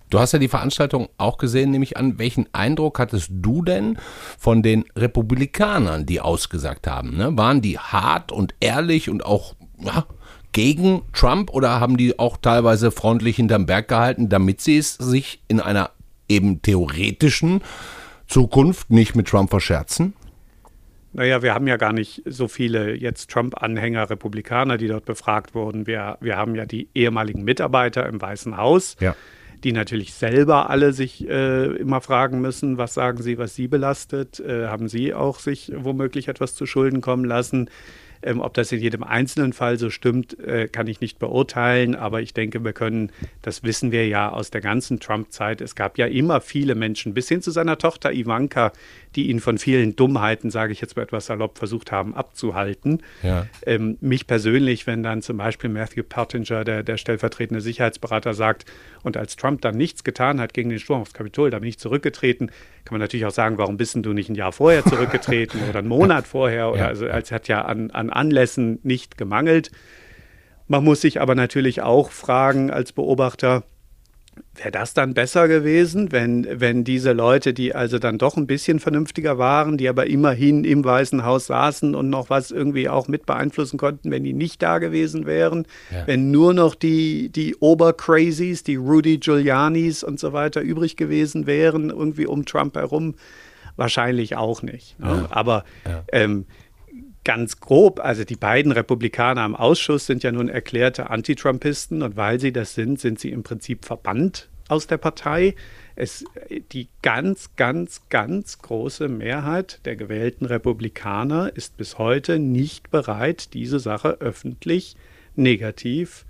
Du 0.09 0.19
hast 0.19 0.31
ja 0.31 0.39
die 0.39 0.47
Veranstaltung 0.47 1.09
auch 1.17 1.37
gesehen, 1.37 1.71
nehme 1.71 1.83
ich 1.83 1.97
an. 1.97 2.19
Welchen 2.19 2.47
Eindruck 2.53 2.99
hattest 2.99 3.29
du 3.31 3.63
denn 3.63 3.97
von 4.37 4.61
den 4.61 4.85
Republikanern, 4.95 6.05
die 6.05 6.21
ausgesagt 6.21 6.87
haben? 6.87 7.17
Ne? 7.17 7.35
Waren 7.35 7.61
die 7.61 7.79
hart 7.79 8.31
und 8.31 8.53
ehrlich 8.59 9.09
und 9.09 9.25
auch 9.25 9.55
ja, 9.79 10.05
gegen 10.51 11.01
Trump 11.13 11.49
oder 11.51 11.79
haben 11.79 11.97
die 11.97 12.19
auch 12.19 12.37
teilweise 12.37 12.91
freundlich 12.91 13.37
hinterm 13.37 13.65
Berg 13.65 13.87
gehalten, 13.87 14.29
damit 14.29 14.61
sie 14.61 14.77
es 14.77 14.93
sich 14.93 15.41
in 15.47 15.59
einer 15.59 15.89
eben 16.29 16.61
theoretischen 16.61 17.61
Zukunft 18.27 18.91
nicht 18.91 19.15
mit 19.15 19.27
Trump 19.27 19.49
verscherzen? 19.49 20.13
Naja, 21.13 21.43
wir 21.43 21.53
haben 21.53 21.67
ja 21.67 21.77
gar 21.77 21.93
nicht 21.93 22.23
so 22.25 22.47
viele 22.47 22.95
jetzt 22.95 23.29
Trump-Anhänger, 23.29 24.09
Republikaner, 24.09 24.77
die 24.77 24.87
dort 24.87 25.05
befragt 25.05 25.53
wurden. 25.53 25.85
Wir, 25.85 26.17
wir 26.21 26.37
haben 26.37 26.55
ja 26.55 26.65
die 26.65 26.89
ehemaligen 26.95 27.43
Mitarbeiter 27.43 28.07
im 28.07 28.19
Weißen 28.21 28.57
Haus. 28.57 28.95
Ja 28.99 29.15
die 29.63 29.71
natürlich 29.71 30.13
selber 30.13 30.69
alle 30.69 30.93
sich 30.93 31.27
äh, 31.27 31.65
immer 31.77 32.01
fragen 32.01 32.41
müssen, 32.41 32.77
was 32.77 32.93
sagen 32.93 33.21
sie, 33.21 33.37
was 33.37 33.55
sie 33.55 33.67
belastet? 33.67 34.39
Äh, 34.39 34.67
haben 34.67 34.87
sie 34.87 35.13
auch 35.13 35.39
sich 35.39 35.71
womöglich 35.75 36.27
etwas 36.27 36.55
zu 36.55 36.65
Schulden 36.65 37.01
kommen 37.01 37.25
lassen? 37.25 37.69
Ähm, 38.23 38.39
ob 38.39 38.53
das 38.53 38.71
in 38.71 38.79
jedem 38.79 39.03
einzelnen 39.03 39.53
Fall 39.53 39.77
so 39.77 39.89
stimmt, 39.89 40.39
äh, 40.39 40.67
kann 40.67 40.87
ich 40.87 41.01
nicht 41.01 41.19
beurteilen. 41.19 41.95
Aber 41.95 42.21
ich 42.21 42.33
denke, 42.33 42.63
wir 42.63 42.73
können, 42.73 43.11
das 43.41 43.63
wissen 43.63 43.91
wir 43.91 44.07
ja 44.07 44.31
aus 44.31 44.49
der 44.49 44.61
ganzen 44.61 44.99
Trump-Zeit. 44.99 45.61
Es 45.61 45.75
gab 45.75 45.97
ja 45.97 46.05
immer 46.05 46.41
viele 46.41 46.75
Menschen, 46.75 47.13
bis 47.13 47.27
hin 47.27 47.41
zu 47.41 47.51
seiner 47.51 47.77
Tochter 47.77 48.13
Ivanka, 48.13 48.71
die 49.15 49.29
ihn 49.29 49.39
von 49.39 49.57
vielen 49.57 49.95
Dummheiten, 49.95 50.49
sage 50.49 50.71
ich 50.71 50.81
jetzt 50.81 50.95
mal 50.95 51.03
etwas 51.03 51.27
salopp, 51.27 51.57
versucht 51.57 51.91
haben 51.91 52.15
abzuhalten. 52.15 53.03
Ja. 53.21 53.47
Ähm, 53.65 53.97
mich 54.01 54.27
persönlich, 54.27 54.87
wenn 54.87 55.03
dann 55.03 55.21
zum 55.21 55.37
Beispiel 55.37 55.69
Matthew 55.69 56.03
Pottinger, 56.03 56.63
der, 56.63 56.83
der 56.83 56.97
stellvertretende 56.97 57.61
Sicherheitsberater, 57.61 58.33
sagt, 58.33 58.65
und 59.03 59.17
als 59.17 59.35
Trump 59.35 59.61
dann 59.61 59.75
nichts 59.75 60.03
getan 60.03 60.39
hat 60.39 60.53
gegen 60.53 60.69
den 60.69 60.79
Sturm 60.79 61.01
aufs 61.01 61.13
Kapitol, 61.13 61.49
da 61.49 61.59
bin 61.59 61.69
ich 61.69 61.77
zurückgetreten, 61.77 62.51
kann 62.85 62.95
man 62.95 63.01
natürlich 63.01 63.25
auch 63.25 63.31
sagen, 63.31 63.57
warum 63.57 63.77
bist 63.77 63.95
du 63.95 64.13
nicht 64.13 64.29
ein 64.29 64.35
Jahr 64.35 64.51
vorher 64.51 64.83
zurückgetreten 64.83 65.61
oder 65.69 65.79
einen 65.79 65.87
Monat 65.87 66.27
vorher? 66.27 66.71
Oder 66.71 66.79
ja. 66.79 66.87
also, 66.87 67.07
als 67.07 67.31
hat 67.31 67.47
ja 67.47 67.63
an, 67.63 67.91
an 67.91 68.09
Anlässen 68.15 68.79
nicht 68.83 69.17
gemangelt. 69.17 69.71
Man 70.67 70.83
muss 70.83 71.01
sich 71.01 71.21
aber 71.21 71.35
natürlich 71.35 71.81
auch 71.81 72.11
fragen 72.11 72.71
als 72.71 72.93
Beobachter, 72.93 73.63
Wäre 74.55 74.71
das 74.71 74.93
dann 74.93 75.13
besser 75.13 75.47
gewesen, 75.47 76.11
wenn, 76.11 76.47
wenn 76.59 76.83
diese 76.83 77.11
Leute, 77.11 77.53
die 77.53 77.73
also 77.73 77.99
dann 77.99 78.17
doch 78.19 78.37
ein 78.37 78.47
bisschen 78.47 78.79
vernünftiger 78.79 79.37
waren, 79.37 79.77
die 79.77 79.89
aber 79.89 80.07
immerhin 80.07 80.63
im 80.63 80.83
Weißen 80.83 81.23
Haus 81.23 81.47
saßen 81.47 81.93
und 81.95 82.09
noch 82.09 82.29
was 82.29 82.51
irgendwie 82.51 82.87
auch 82.87 83.07
mit 83.07 83.25
beeinflussen 83.25 83.77
konnten, 83.77 84.11
wenn 84.11 84.23
die 84.23 84.33
nicht 84.33 84.61
da 84.61 84.77
gewesen 84.77 85.25
wären, 85.25 85.65
ja. 85.91 86.05
wenn 86.07 86.31
nur 86.31 86.53
noch 86.53 86.75
die, 86.75 87.29
die 87.29 87.55
Obercrazies, 87.55 88.63
die 88.63 88.75
Rudy 88.75 89.17
Giulianis 89.17 90.03
und 90.03 90.19
so 90.19 90.33
weiter 90.33 90.61
übrig 90.61 90.97
gewesen 90.97 91.45
wären, 91.47 91.89
irgendwie 91.89 92.27
um 92.27 92.45
Trump 92.45 92.75
herum, 92.75 93.15
wahrscheinlich 93.75 94.35
auch 94.35 94.61
nicht. 94.61 94.99
Ne? 94.99 95.27
Ja. 95.29 95.35
Aber 95.35 95.63
ja. 95.85 96.03
Ähm, 96.11 96.45
ganz 97.23 97.59
grob, 97.59 97.99
also 97.99 98.23
die 98.23 98.35
beiden 98.35 98.71
Republikaner 98.71 99.45
im 99.45 99.55
Ausschuss 99.55 100.05
sind 100.05 100.23
ja 100.23 100.31
nun 100.31 100.49
erklärte 100.49 101.09
Anti-Trumpisten 101.09 102.01
und 102.01 102.17
weil 102.17 102.39
sie 102.39 102.51
das 102.51 102.75
sind, 102.75 102.99
sind 102.99 103.19
sie 103.19 103.31
im 103.31 103.43
Prinzip 103.43 103.85
verbannt 103.85 104.49
aus 104.67 104.87
der 104.87 104.97
Partei. 104.97 105.55
Es, 105.95 106.25
die 106.71 106.89
ganz, 107.01 107.51
ganz, 107.55 108.01
ganz 108.09 108.59
große 108.59 109.07
Mehrheit 109.07 109.79
der 109.85 109.95
gewählten 109.95 110.45
Republikaner 110.45 111.55
ist 111.55 111.77
bis 111.77 111.97
heute 111.97 112.39
nicht 112.39 112.89
bereit, 112.89 113.53
diese 113.53 113.79
Sache 113.79 114.17
öffentlich 114.19 114.95
negativ 115.35 116.25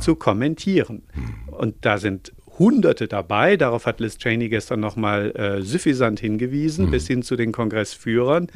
zu 0.00 0.16
kommentieren. 0.16 1.02
Hm. 1.12 1.54
Und 1.54 1.76
da 1.82 1.98
sind 1.98 2.32
Hunderte 2.58 3.08
dabei. 3.08 3.56
Darauf 3.56 3.86
hat 3.86 4.00
Liz 4.00 4.18
Cheney 4.18 4.48
gestern 4.48 4.80
nochmal 4.80 5.32
äh, 5.36 5.62
suffisant 5.62 6.20
hingewiesen, 6.20 6.86
mhm. 6.86 6.90
bis 6.90 7.06
hin 7.06 7.22
zu 7.22 7.36
den 7.36 7.52
Kongressführern, 7.52 8.48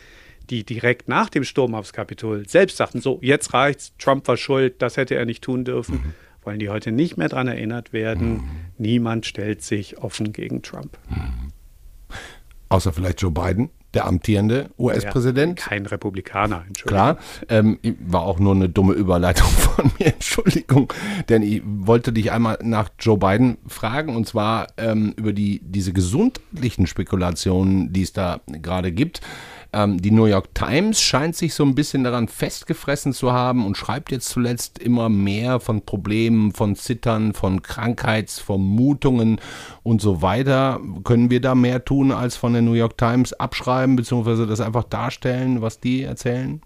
die 0.51 0.65
direkt 0.65 1.09
nach 1.09 1.29
dem 1.29 1.45
Sturm 1.45 1.75
aufs 1.75 1.93
Kapitol 1.93 2.49
selbst 2.49 2.77
sagten, 2.77 3.01
so, 3.01 3.19
jetzt 3.23 3.55
reicht's, 3.55 3.93
Trump 3.99 4.27
war 4.29 4.37
schuld, 4.37 4.83
das 4.83 4.97
hätte 4.97 5.15
er 5.15 5.25
nicht 5.25 5.43
tun 5.43 5.65
dürfen, 5.65 5.97
mhm. 5.97 6.15
wollen 6.43 6.59
die 6.59 6.69
heute 6.69 6.93
nicht 6.93 7.17
mehr 7.17 7.29
daran 7.29 7.49
erinnert 7.49 7.93
werden. 7.93 8.33
Mhm. 8.33 8.51
Niemand 8.79 9.27
stellt 9.27 9.63
sich 9.63 9.99
offen 9.99 10.33
gegen 10.33 10.63
Trump. 10.63 10.99
Mhm. 11.09 11.53
Außer 12.69 12.93
vielleicht 12.93 13.21
Joe 13.21 13.33
Biden, 13.33 13.71
der 13.95 14.07
amtierende 14.07 14.71
US-Präsident. 14.79 15.61
Ja, 15.61 15.67
kein 15.67 15.87
Republikaner, 15.87 16.65
Entschuldigung. 16.67 17.17
Klar, 17.17 17.19
ähm, 17.49 17.79
war 18.01 18.23
auch 18.23 18.39
nur 18.39 18.55
eine 18.55 18.69
dumme 18.69 18.93
Überleitung 18.95 19.49
von 19.49 19.91
mir, 19.99 20.15
Entschuldigung. 20.15 20.93
Denn 21.29 21.43
ich 21.43 21.63
wollte 21.65 22.13
dich 22.13 22.31
einmal 22.31 22.59
nach 22.63 22.91
Joe 22.99 23.19
Biden 23.19 23.59
fragen 23.67 24.15
und 24.17 24.27
zwar 24.27 24.69
ähm, 24.77 25.15
über 25.17 25.33
die, 25.33 25.61
diese 25.65 25.93
gesundheitlichen 25.93 26.87
Spekulationen, 26.87 27.93
die 27.93 28.03
es 28.03 28.13
da 28.13 28.41
gerade 28.47 28.93
gibt. 28.93 29.21
Ähm, 29.73 30.01
die 30.01 30.11
New 30.11 30.27
York 30.27 30.55
Times 30.55 31.01
scheint 31.01 31.37
sich 31.37 31.55
so 31.55 31.65
ein 31.65 31.75
bisschen 31.75 32.05
daran 32.05 32.29
festgefressen 32.29 33.13
zu 33.13 33.33
haben 33.33 33.65
und 33.65 33.77
schreibt 33.77 34.11
jetzt 34.11 34.29
zuletzt 34.29 34.79
immer 34.79 35.09
mehr 35.09 35.61
von 35.61 35.83
Problemen, 35.83 36.53
von 36.53 36.75
Zittern, 36.75 37.33
von 37.35 37.63
Krankheitsvermutungen 37.63 39.41
und 39.83 40.01
so 40.01 40.23
weiter. 40.23 40.81
Können 41.05 41.31
wir 41.31 41.41
da 41.41 41.55
mehr 41.55 41.85
tun, 41.85 42.11
als 42.11 42.37
von 42.37 42.53
der 42.53 42.63
New 42.63 42.73
York 42.73 42.99
Times 42.99 43.33
abschreiben, 43.33 43.97
beziehungsweise 43.97 44.47
das 44.47 44.61
einfach 44.61 44.85
darstellen, 44.85 45.63
was 45.63 45.81
die 45.81 46.03
erzählen? 46.03 46.61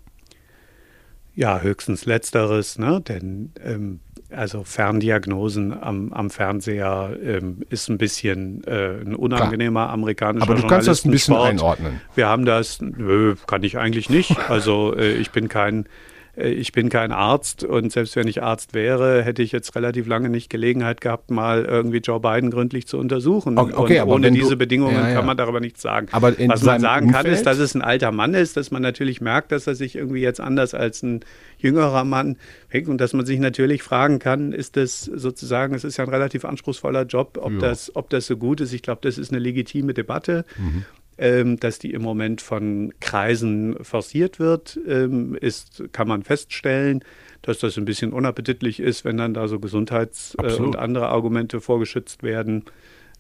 Ja, 1.35 1.61
höchstens 1.61 2.07
letzteres, 2.07 2.79
ne? 2.79 3.01
denn 3.01 3.53
ähm, 3.63 4.01
also 4.31 4.65
Ferndiagnosen 4.65 5.73
am, 5.81 6.13
am 6.13 6.31
Fernseher 6.31 7.17
ähm, 7.23 7.63
ist 7.71 7.89
ein 7.89 7.99
bisschen 7.99 8.65
äh, 8.65 9.01
ein 9.01 9.15
unangenehmer 9.15 9.85
Klar. 9.85 9.93
amerikanischer 9.93 10.51
Aber 10.51 10.61
du 10.61 10.67
kannst 10.67 10.89
das 10.89 11.05
ein 11.05 11.11
bisschen 11.11 11.37
einordnen. 11.37 12.01
Wir 12.15 12.29
haben 12.29 12.45
das, 12.45 12.81
nö, 12.81 13.37
kann 13.47 13.63
ich 13.63 13.79
eigentlich 13.79 14.11
nicht. 14.11 14.37
Also 14.49 14.95
äh, 14.97 15.13
ich 15.13 15.31
bin 15.31 15.49
kein 15.49 15.87
ich 16.37 16.73
bin 16.73 16.89
kein 16.89 17.13
Arzt 17.13 17.63
und 17.63 17.93
selbst 17.93 18.17
wenn 18.17 18.27
ich 18.27 18.43
Arzt 18.43 18.75
wäre, 18.75 19.23
hätte 19.23 19.43
ich 19.43 19.53
jetzt 19.53 19.77
relativ 19.77 20.07
lange 20.07 20.29
nicht 20.29 20.51
Gelegenheit 20.51 21.01
gehabt, 21.01 21.31
mal 21.31 21.65
irgendwie 21.65 21.99
Joe 21.99 22.19
Biden 22.19 22.51
gründlich 22.51 22.87
zu 22.89 22.99
untersuchen. 22.99 23.57
Okay, 23.57 24.01
und 24.01 24.09
ohne 24.09 24.33
diese 24.33 24.57
Bedingungen 24.57 24.97
ja, 24.97 25.09
ja. 25.11 25.15
kann 25.15 25.27
man 25.27 25.37
darüber 25.37 25.61
nichts 25.61 25.81
sagen. 25.81 26.09
Aber 26.11 26.33
Was 26.49 26.63
man 26.63 26.81
sagen 26.81 27.07
Umfeld? 27.07 27.25
kann, 27.25 27.33
ist, 27.33 27.47
dass 27.47 27.59
es 27.59 27.75
ein 27.75 27.83
alter 27.83 28.11
Mann 28.11 28.35
ist, 28.35 28.57
dass 28.57 28.71
man 28.71 28.83
natürlich 28.83 29.21
merkt, 29.21 29.53
dass 29.53 29.67
er 29.67 29.75
sich 29.75 29.95
irgendwie 29.95 30.21
jetzt 30.21 30.41
anders 30.41 30.75
als 30.75 31.03
ein 31.03 31.21
jüngerer 31.59 32.05
Mann 32.05 32.37
hängt 32.69 32.89
und 32.89 33.01
dass 33.01 33.13
man 33.13 33.27
sich 33.27 33.39
natürlich 33.39 33.83
fragen 33.83 34.19
kann, 34.19 34.53
ist 34.53 34.77
das 34.77 35.05
sozusagen, 35.05 35.75
es 35.75 35.85
ist 35.85 35.99
ja 35.99 36.05
ein 36.05 36.11
relativ 36.11 36.45
anspruchsvoller 36.45 37.05
Job, 37.05 37.39
ob, 37.41 37.53
ja. 37.53 37.59
das, 37.59 37.95
ob 37.95 38.11
das 38.11 38.27
so 38.27 38.37
gut 38.37 38.61
ist. 38.61 38.73
Ich 38.73 38.83
glaube, 38.83 39.01
das 39.03 39.19
ist 39.19 39.31
eine 39.31 39.39
legitime 39.39 39.95
Debatte. 39.95 40.45
Mhm 40.59 40.85
ähm, 41.19 41.59
dass 41.61 41.79
die 41.79 41.93
im 41.93 42.03
Moment 42.03 42.41
von 42.41 42.93
Kreisen 43.01 43.77
forciert 43.83 44.39
wird, 44.39 44.79
ähm, 44.87 45.37
ist, 45.41 45.85
kann 45.93 46.09
man 46.09 46.23
feststellen, 46.23 47.05
dass 47.43 47.59
das 47.59 47.77
ein 47.77 47.85
bisschen 47.85 48.13
unappetitlich 48.13 48.81
ist, 48.81 49.05
wenn 49.05 49.19
dann 49.19 49.35
da 49.35 49.49
so 49.49 49.59
Gesundheits- 49.61 50.35
äh, 50.43 50.55
und 50.55 50.77
andere 50.77 51.09
Argumente 51.09 51.61
vorgeschützt 51.61 52.23
werden. 52.23 52.65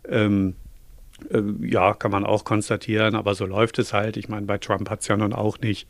Ähm, 0.09 0.54
äh, 1.30 1.42
ja, 1.61 1.94
kann 1.94 2.11
man 2.11 2.24
auch 2.24 2.44
konstatieren, 2.44 3.14
aber 3.14 3.35
so 3.35 3.46
läuft 3.46 3.78
es 3.78 3.92
halt. 3.92 4.16
Ich 4.16 4.28
meine, 4.28 4.46
bei 4.46 4.59
Trump 4.59 4.90
hat 4.90 5.02
es 5.02 5.09
ja 5.09 5.16
nun 5.16 5.33
auch 5.33 5.59
nicht 5.61 5.87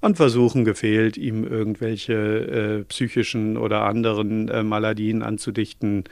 an 0.00 0.14
Versuchen 0.14 0.64
gefehlt, 0.64 1.16
ihm 1.16 1.44
irgendwelche 1.44 2.12
äh, 2.12 2.84
psychischen 2.84 3.56
oder 3.56 3.82
anderen 3.84 4.48
äh, 4.48 4.62
Maladien 4.62 5.22
anzudichten 5.22 6.04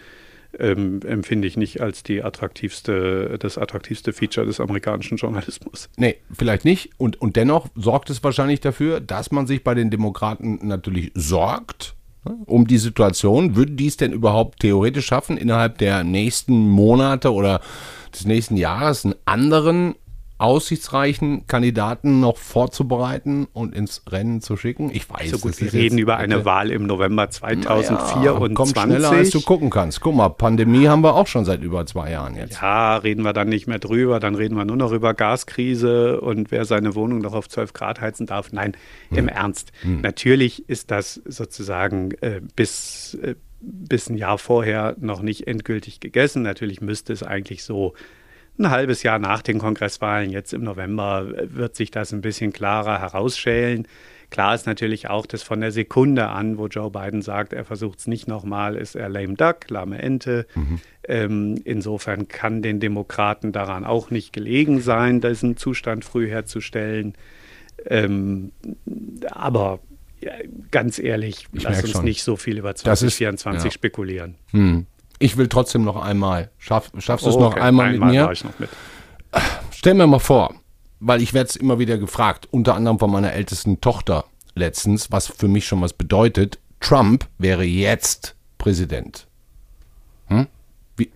ähm, 0.59 1.01
empfinde 1.07 1.47
ich 1.47 1.57
nicht 1.57 1.81
als 1.81 2.03
die 2.03 2.23
attraktivste, 2.23 3.37
das 3.39 3.59
attraktivste 3.59 4.13
Feature 4.13 4.47
des 4.47 4.61
amerikanischen 4.61 5.17
Journalismus. 5.17 5.89
Nee, 5.97 6.17
vielleicht 6.33 6.65
nicht. 6.65 6.91
Und, 6.99 7.21
und 7.21 7.37
dennoch 7.37 7.69
sorgt 7.75 8.11
es 8.11 8.23
wahrscheinlich 8.25 8.61
dafür, 8.61 9.01
dass 9.01 9.31
man 9.31 9.47
sich 9.47 9.65
bei 9.65 9.75
den 9.75 9.91
Demokraten 9.91 10.59
natürlich 10.63 11.13
sorgt 11.15 11.95
ne, 12.25 12.37
um 12.47 12.67
die 12.67 12.79
Situation. 12.79 13.57
Würden 13.57 13.77
die 13.77 13.87
es 13.87 13.97
denn 13.97 14.13
überhaupt 14.13 14.61
theoretisch 14.61 15.07
schaffen, 15.07 15.37
innerhalb 15.37 15.79
der 15.79 16.05
nächsten 16.05 16.69
Monate 16.69 17.33
oder 17.33 17.61
des 18.13 18.25
nächsten 18.25 18.57
Jahres 18.57 19.05
einen 19.05 19.15
anderen 19.25 19.95
aussichtsreichen 20.41 21.47
Kandidaten 21.47 22.19
noch 22.21 22.39
vorzubereiten 22.39 23.47
und 23.53 23.75
ins 23.75 24.03
Rennen 24.09 24.41
zu 24.41 24.57
schicken? 24.57 24.91
Ich 24.93 25.09
weiß. 25.11 25.31
So 25.31 25.39
gut, 25.39 25.61
wir 25.61 25.73
reden 25.73 25.99
über 25.99 26.17
eine 26.17 26.45
Wahl 26.45 26.71
im 26.71 26.87
November 26.87 27.29
2024. 27.29 28.17
Naja, 28.17 28.55
kommt 28.55 28.79
schneller, 28.79 29.11
als 29.11 29.31
du 29.31 29.43
gucken 29.43 29.69
kannst. 29.69 30.01
Guck 30.01 30.15
mal, 30.15 30.31
Pandemie 30.31 30.89
haben 30.89 31.03
wir 31.03 31.15
auch 31.15 31.27
schon 31.27 31.45
seit 31.45 31.63
über 31.63 31.85
zwei 31.85 32.11
Jahren 32.11 32.37
jetzt. 32.37 32.61
Ja, 32.63 32.97
reden 32.97 33.23
wir 33.23 33.35
dann 33.35 33.49
nicht 33.49 33.67
mehr 33.67 33.79
drüber. 33.79 34.19
Dann 34.19 34.35
reden 34.35 34.57
wir 34.57 34.65
nur 34.65 34.77
noch 34.77 34.93
über 34.93 35.13
Gaskrise 35.13 36.21
und 36.21 36.51
wer 36.51 36.65
seine 36.65 36.95
Wohnung 36.95 37.19
noch 37.19 37.35
auf 37.35 37.49
12 37.49 37.75
Grad 37.75 38.01
heizen 38.01 38.27
darf. 38.27 38.51
Nein, 38.53 38.77
hm. 39.11 39.19
im 39.19 39.29
Ernst. 39.29 39.73
Hm. 39.83 40.01
Natürlich 40.01 40.69
ist 40.71 40.91
das 40.91 41.21
sozusagen 41.27 42.13
äh, 42.23 42.41
bis, 42.57 43.19
äh, 43.23 43.35
bis 43.61 44.09
ein 44.09 44.17
Jahr 44.17 44.39
vorher 44.39 44.97
noch 44.99 45.21
nicht 45.21 45.47
endgültig 45.47 46.01
gegessen. 46.01 46.43
Natürlich 46.43 46.81
müsste 46.81 47.13
es 47.13 47.23
eigentlich 47.23 47.63
so 47.63 47.93
ein 48.61 48.71
halbes 48.71 49.03
Jahr 49.03 49.19
nach 49.19 49.43
den 49.43 49.59
Kongresswahlen, 49.59 50.31
jetzt 50.31 50.53
im 50.53 50.63
November, 50.63 51.27
wird 51.55 51.77
sich 51.77 51.91
das 51.91 52.13
ein 52.13 52.21
bisschen 52.21 52.53
klarer 52.53 53.01
herausschälen. 53.01 53.87
Klar 54.31 54.55
ist 54.55 54.67
natürlich 54.67 55.11
auch, 55.11 55.27
dass 55.27 55.43
von 55.43 55.61
der 55.61 55.73
Sekunde 55.73 56.29
an, 56.29 56.57
wo 56.57 56.69
Joe 56.69 56.91
Biden 56.91 57.21
sagt, 57.21 57.53
er 57.53 57.65
versucht 57.65 57.99
es 57.99 58.07
nicht 58.07 58.29
nochmal, 58.29 58.77
ist 58.77 58.95
er 58.95 59.09
lame 59.09 59.35
duck, 59.35 59.69
lahme 59.69 60.01
Ente. 60.01 60.47
Mhm. 60.55 60.81
Ähm, 61.09 61.61
insofern 61.65 62.29
kann 62.29 62.63
den 62.63 62.79
Demokraten 62.79 63.51
daran 63.51 63.85
auch 63.85 64.11
nicht 64.11 64.33
gelegen 64.33 64.81
sein, 64.81 65.21
diesen 65.21 65.57
Zustand 65.57 66.05
früh 66.05 66.29
herzustellen. 66.29 67.15
Ähm, 67.87 68.53
aber 69.31 69.81
ja, 70.21 70.33
ganz 70.71 71.01
ehrlich, 71.01 71.49
ich 71.53 71.65
lass 71.65 71.83
uns 71.83 71.93
schon. 71.93 72.05
nicht 72.05 72.23
so 72.23 72.37
viel 72.37 72.59
über 72.59 72.75
2024 72.75 73.65
ja. 73.65 73.71
spekulieren. 73.73 74.37
Hm. 74.51 74.87
Ich 75.23 75.37
will 75.37 75.49
trotzdem 75.49 75.85
noch 75.85 75.97
einmal. 76.03 76.51
Schaff, 76.57 76.91
schaffst 76.99 77.27
du 77.27 77.31
es 77.31 77.37
oh, 77.37 77.41
noch 77.41 77.55
einmal, 77.55 77.91
einmal 77.91 78.09
mit 78.09 78.17
mir? 78.17 78.33
Ich 78.33 78.43
noch 78.43 78.59
mit. 78.59 78.71
Stell 79.71 79.95
mir 79.95 80.07
mal 80.07 80.19
vor, 80.19 80.55
weil 80.99 81.23
ich 81.23 81.35
werde 81.35 81.51
es 81.51 81.57
immer 81.57 81.79
wieder 81.79 81.99
gefragt, 81.99 82.49
unter 82.51 82.75
anderem 82.75 82.99
von 82.99 83.11
meiner 83.11 83.33
ältesten 83.33 83.83
Tochter 83.83 84.25
letztens, 84.55 85.13
was 85.13 85.29
für 85.29 85.47
mich 85.47 85.67
schon 85.67 85.83
was 85.83 85.93
bedeutet. 85.93 86.59
Trump 86.81 87.29
wäre 87.37 87.65
jetzt 87.65 88.35
Präsident. 88.57 89.27
Hm? 90.29 90.47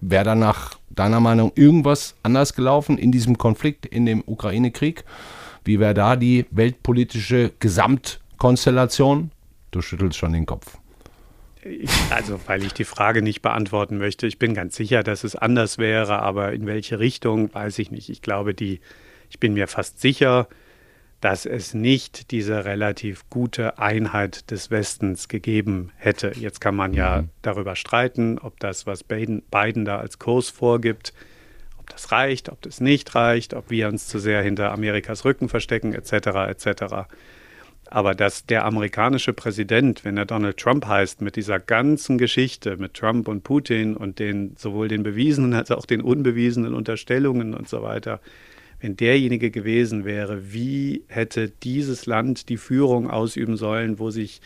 Wäre 0.01 0.25
da 0.25 0.35
nach 0.35 0.79
deiner 0.91 1.21
Meinung 1.21 1.53
irgendwas 1.55 2.15
anders 2.23 2.55
gelaufen 2.55 2.99
in 2.99 3.11
diesem 3.11 3.39
Konflikt, 3.39 3.87
in 3.87 4.05
dem 4.05 4.23
Ukraine-Krieg? 4.27 5.05
Wie 5.65 5.81
wäre 5.81 5.95
da 5.95 6.17
die 6.17 6.45
weltpolitische 6.51 7.53
Gesamtkonstellation? 7.59 9.31
Du 9.71 9.81
schüttelst 9.81 10.19
schon 10.19 10.35
den 10.35 10.45
Kopf. 10.45 10.77
Ich, 11.65 11.91
also, 12.11 12.39
weil 12.47 12.63
ich 12.63 12.75
die 12.75 12.85
Frage 12.85 13.23
nicht 13.23 13.41
beantworten 13.41 13.99
möchte. 13.99 14.27
Ich 14.27 14.39
bin 14.39 14.55
ganz 14.55 14.77
sicher, 14.77 15.03
dass 15.03 15.25
es 15.25 15.35
anders 15.35 15.79
wäre, 15.79 16.19
aber 16.21 16.53
in 16.53 16.67
welche 16.67 16.99
Richtung, 16.99 17.53
weiß 17.55 17.79
ich 17.79 17.91
nicht. 17.91 18.11
Ich 18.11 18.23
glaube, 18.23 18.55
die, 18.55 18.81
ich 19.31 19.41
bin 19.41 19.55
mir 19.55 19.67
fast 19.67 20.01
sicher, 20.01 20.47
dass 21.25 21.47
es 21.47 21.73
nicht 21.73 22.33
diese 22.33 22.67
relativ 22.67 23.31
gute 23.31 23.79
Einheit 23.79 24.51
des 24.51 24.71
Westens 24.71 25.29
gegeben 25.29 25.91
hätte. 25.97 26.33
Jetzt 26.37 26.61
kann 26.61 26.77
man 26.77 26.93
ja 26.93 27.23
mhm. 27.23 27.31
darüber 27.41 27.77
streiten, 27.77 28.39
ob 28.39 28.61
das, 28.61 28.87
was 28.87 29.03
Biden, 29.03 29.43
Biden 29.51 29.87
da 29.87 29.99
als 29.99 30.19
Kurs 30.19 30.51
vorgibt, 30.51 31.15
ob 31.79 31.89
das 31.89 32.13
reicht, 32.13 32.51
ob 32.51 32.61
das 32.61 32.83
nicht 32.83 33.15
reicht, 33.15 33.55
ob 33.55 33.71
wir 33.71 33.89
uns 33.89 34.07
zu 34.07 34.19
sehr 34.19 34.43
hinter 34.43 34.71
Amerikas 34.71 35.25
Rücken 35.25 35.49
verstecken, 35.49 35.95
etc., 35.95 36.13
etc. 36.49 37.09
Aber 37.95 38.17
dass 38.17 38.45
der 38.45 38.65
amerikanische 38.65 39.33
Präsident, 39.33 40.05
wenn 40.05 40.17
er 40.17 40.27
Donald 40.27 40.57
Trump 40.57 40.85
heißt, 40.85 41.23
mit 41.23 41.37
dieser 41.37 41.61
ganzen 41.61 42.19
Geschichte, 42.19 42.77
mit 42.77 42.95
Trump 42.95 43.29
und 43.29 43.45
Putin 43.45 43.97
und 43.97 44.19
den 44.19 44.57
sowohl 44.57 44.89
den 44.89 45.05
bewiesenen 45.05 45.55
als 45.55 45.71
auch 45.71 45.87
den 45.87 46.01
unbewiesenen 46.01 46.75
Unterstellungen 46.75 47.55
und 47.55 47.69
so 47.69 47.83
weiter, 47.83 48.21
wenn 48.81 48.97
derjenige 48.97 49.53
gewesen 49.53 50.05
wäre, 50.05 50.53
wie 50.53 51.05
hätte 51.07 51.53
dieses 51.63 52.07
Land 52.07 52.49
die 52.49 52.57
Führung 52.57 53.09
ausüben 53.09 53.57
sollen, 53.57 54.01
wo 54.01 54.11
sich 54.11 54.41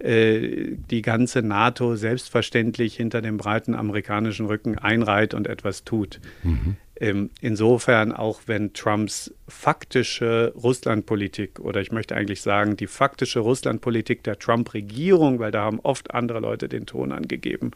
äh, 0.00 0.74
die 0.90 1.02
ganze 1.02 1.42
NATO 1.42 1.94
selbstverständlich 1.94 2.96
hinter 2.96 3.22
dem 3.22 3.36
breiten 3.36 3.76
amerikanischen 3.76 4.46
Rücken 4.46 4.76
einreiht 4.76 5.34
und 5.34 5.46
etwas 5.46 5.84
tut. 5.84 6.18
Mhm. 6.42 6.74
Ähm, 7.00 7.30
insofern, 7.40 8.12
auch 8.12 8.40
wenn 8.46 8.72
Trumps 8.72 9.32
faktische 9.46 10.52
Russlandpolitik 10.56 11.60
oder 11.60 11.80
ich 11.80 11.92
möchte 11.92 12.16
eigentlich 12.16 12.42
sagen, 12.42 12.76
die 12.76 12.88
faktische 12.88 13.38
Russlandpolitik 13.38 14.24
der 14.24 14.38
Trump-Regierung, 14.38 15.38
weil 15.38 15.52
da 15.52 15.62
haben 15.62 15.78
oft 15.80 16.12
andere 16.12 16.40
Leute 16.40 16.68
den 16.68 16.86
Ton 16.86 17.12
angegeben, 17.12 17.70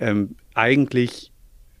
ähm, 0.00 0.34
eigentlich 0.54 1.30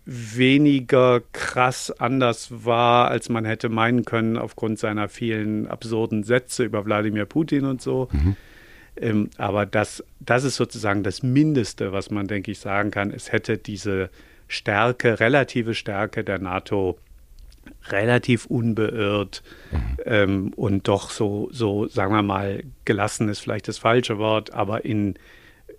weniger 0.06 1.22
krass 1.32 1.90
anders 1.90 2.48
war, 2.50 3.08
als 3.08 3.28
man 3.28 3.44
hätte 3.44 3.68
meinen 3.68 4.04
können 4.04 4.36
aufgrund 4.36 4.78
seiner 4.78 5.08
vielen 5.08 5.66
absurden 5.66 6.22
Sätze 6.22 6.62
über 6.62 6.84
Wladimir 6.84 7.24
Putin 7.24 7.64
und 7.64 7.82
so. 7.82 8.08
Mhm. 8.12 8.36
Ähm, 8.96 9.30
aber 9.38 9.66
das, 9.66 10.04
das 10.20 10.44
ist 10.44 10.54
sozusagen 10.54 11.02
das 11.02 11.24
Mindeste, 11.24 11.92
was 11.92 12.10
man, 12.10 12.28
denke 12.28 12.52
ich, 12.52 12.60
sagen 12.60 12.92
kann. 12.92 13.10
Es 13.10 13.32
hätte 13.32 13.58
diese 13.58 14.10
Stärke, 14.48 15.20
relative 15.20 15.74
Stärke 15.74 16.24
der 16.24 16.38
NATO 16.38 16.98
relativ 17.88 18.46
unbeirrt 18.46 19.42
mhm. 19.70 19.96
ähm, 20.04 20.52
und 20.54 20.88
doch 20.88 21.10
so, 21.10 21.48
so, 21.52 21.86
sagen 21.88 22.14
wir 22.14 22.22
mal, 22.22 22.62
gelassen 22.84 23.28
ist 23.28 23.40
vielleicht 23.40 23.68
das 23.68 23.78
falsche 23.78 24.18
Wort, 24.18 24.52
aber 24.52 24.84
in, 24.84 25.14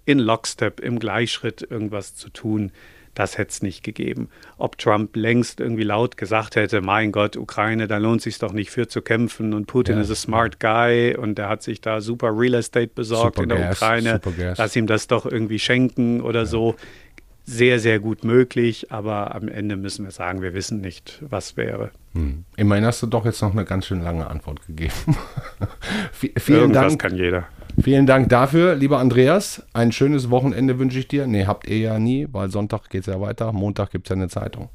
in 0.05 0.19
Lockstep, 0.19 0.79
im 0.79 0.99
Gleichschritt 0.99 1.61
irgendwas 1.61 2.15
zu 2.15 2.29
tun, 2.29 2.71
das 3.15 3.37
hätte 3.37 3.49
es 3.49 3.61
nicht 3.61 3.81
gegeben. 3.81 4.29
Ob 4.57 4.77
Trump 4.77 5.15
längst 5.15 5.61
irgendwie 5.61 5.83
laut 5.83 6.17
gesagt 6.17 6.57
hätte, 6.57 6.81
mein 6.81 7.13
Gott, 7.13 7.37
Ukraine, 7.37 7.87
da 7.87 7.97
lohnt 7.97 8.21
sich 8.21 8.37
doch 8.39 8.51
nicht 8.51 8.71
für 8.71 8.89
zu 8.89 9.01
kämpfen 9.01 9.53
und 9.53 9.67
Putin 9.67 9.95
ja. 9.95 10.01
ist 10.01 10.11
a 10.11 10.15
smart 10.15 10.59
guy 10.59 11.15
und 11.15 11.37
der 11.37 11.47
hat 11.47 11.63
sich 11.63 11.79
da 11.79 12.01
super 12.01 12.37
Real 12.37 12.55
Estate 12.55 12.91
besorgt 12.93 13.37
super 13.37 13.43
in 13.43 13.49
der 13.49 13.69
Gas, 13.69 13.77
Ukraine, 13.77 14.21
lass 14.57 14.75
ihm 14.75 14.85
das 14.85 15.07
doch 15.07 15.25
irgendwie 15.25 15.59
schenken 15.59 16.21
oder 16.21 16.39
ja. 16.39 16.45
so 16.45 16.75
sehr, 17.45 17.79
sehr 17.79 17.99
gut 17.99 18.23
möglich, 18.23 18.91
aber 18.91 19.35
am 19.35 19.47
Ende 19.47 19.75
müssen 19.75 20.03
wir 20.03 20.11
sagen, 20.11 20.41
wir 20.41 20.53
wissen 20.53 20.81
nicht, 20.81 21.21
was 21.21 21.55
wäre. 21.57 21.91
Hm. 22.13 22.43
Immerhin 22.57 22.85
hast 22.85 23.03
du 23.03 23.07
doch 23.07 23.25
jetzt 23.25 23.41
noch 23.41 23.51
eine 23.51 23.65
ganz 23.65 23.85
schön 23.85 24.01
lange 24.01 24.27
Antwort 24.27 24.65
gegeben. 24.65 24.93
vielen 26.11 26.59
Irgendwas 26.59 26.87
Dank. 26.87 27.01
kann 27.01 27.15
jeder. 27.15 27.45
Vielen 27.79 28.05
Dank 28.05 28.29
dafür, 28.29 28.75
lieber 28.75 28.99
Andreas. 28.99 29.63
Ein 29.73 29.91
schönes 29.91 30.29
Wochenende 30.29 30.79
wünsche 30.79 30.97
ich 30.97 31.07
dir. 31.07 31.27
Nee, 31.27 31.45
habt 31.45 31.67
ihr 31.67 31.77
ja 31.77 31.99
nie, 31.99 32.27
weil 32.31 32.49
Sonntag 32.49 32.89
geht 32.89 33.01
es 33.01 33.07
ja 33.07 33.19
weiter. 33.21 33.51
Montag 33.51 33.91
gibt 33.91 34.07
es 34.07 34.09
ja 34.09 34.15
eine 34.15 34.29
Zeitung. 34.29 34.69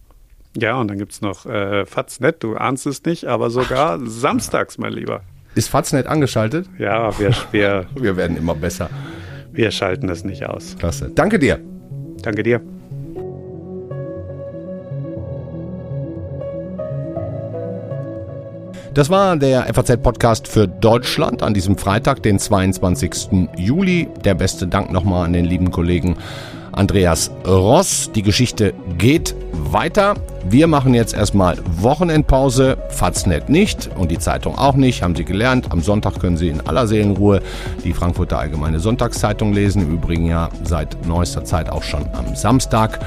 Ja, 0.56 0.76
und 0.80 0.88
dann 0.88 0.98
gibt 0.98 1.12
es 1.12 1.22
noch 1.22 1.46
äh, 1.46 1.86
Faznet, 1.86 2.42
du 2.42 2.56
ahnst 2.56 2.86
es 2.86 3.04
nicht, 3.04 3.24
aber 3.26 3.50
sogar 3.50 3.98
Ach, 4.00 4.06
samstags, 4.06 4.78
mein 4.78 4.92
Lieber. 4.92 5.22
Ist 5.54 5.68
Faznet 5.68 6.06
angeschaltet? 6.06 6.68
Ja, 6.78 7.18
wir, 7.18 7.34
wir, 7.52 7.86
wir 7.94 8.16
werden 8.16 8.36
immer 8.36 8.54
besser. 8.54 8.90
Wir 9.52 9.70
schalten 9.70 10.06
das 10.06 10.24
nicht 10.24 10.44
aus. 10.44 10.76
Klasse. 10.78 11.10
Danke 11.14 11.38
dir. 11.38 11.60
Danke 12.22 12.42
dir. 12.42 12.60
Das 18.92 19.08
war 19.08 19.36
der 19.36 19.72
FAZ-Podcast 19.72 20.48
für 20.48 20.66
Deutschland 20.66 21.44
an 21.44 21.54
diesem 21.54 21.78
Freitag, 21.78 22.24
den 22.24 22.40
22. 22.40 23.48
Juli. 23.56 24.08
Der 24.24 24.34
beste 24.34 24.66
Dank 24.66 24.90
nochmal 24.90 25.26
an 25.26 25.32
den 25.32 25.44
lieben 25.44 25.70
Kollegen 25.70 26.16
Andreas 26.72 27.30
Ross. 27.46 28.10
Die 28.14 28.22
Geschichte 28.22 28.74
geht 28.98 29.34
weiter. 29.52 30.14
Wir 30.48 30.66
machen 30.66 30.94
jetzt 30.94 31.14
erstmal 31.14 31.58
Wochenendpause. 31.78 32.78
Faznet 32.88 33.48
nicht 33.48 33.90
und 33.96 34.10
die 34.10 34.18
Zeitung 34.18 34.56
auch 34.58 34.74
nicht, 34.74 35.02
haben 35.02 35.14
Sie 35.14 35.24
gelernt. 35.24 35.70
Am 35.70 35.80
Sonntag 35.80 36.18
können 36.18 36.36
Sie 36.36 36.48
in 36.48 36.60
aller 36.66 36.86
Seelenruhe 36.86 37.42
die 37.84 37.92
Frankfurter 37.92 38.38
Allgemeine 38.38 38.80
Sonntagszeitung 38.80 39.52
lesen. 39.52 39.82
Im 39.82 39.94
Übrigen 39.94 40.26
ja 40.26 40.48
seit 40.64 41.06
neuester 41.06 41.44
Zeit 41.44 41.70
auch 41.70 41.82
schon 41.82 42.06
am 42.14 42.34
Samstag. 42.34 43.00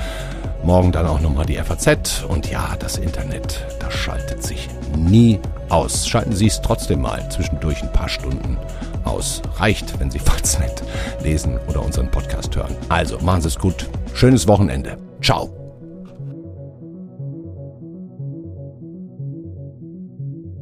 Morgen 0.64 0.92
dann 0.92 1.08
auch 1.08 1.20
nochmal 1.20 1.46
die 1.46 1.56
FAZ. 1.56 2.24
Und 2.28 2.50
ja, 2.50 2.76
das 2.80 2.98
Internet, 2.98 3.66
das 3.80 3.94
schaltet 3.94 4.44
sich 4.44 4.70
nie 4.98 5.40
aus. 5.70 6.08
Schalten 6.08 6.34
Sie 6.34 6.48
es 6.48 6.62
trotzdem 6.62 7.02
mal 7.02 7.28
zwischendurch 7.30 7.82
ein 7.82 7.92
paar 7.92 8.10
Stunden 8.10 8.58
aus. 9.06 9.42
Reicht, 9.58 10.00
wenn 10.00 10.12
Sie 10.12 10.20
Faznet 10.34 10.84
lesen 11.22 11.60
oder 11.68 11.84
unseren 11.84 12.10
Podcast 12.10 12.56
hören. 12.56 12.76
Also, 12.90 13.20
machen 13.20 13.42
Sie 13.42 13.48
es 13.48 13.60
gut. 13.60 13.88
Schönes 14.14 14.48
Wochenende. 14.48 14.98
Ciao. 15.22 15.63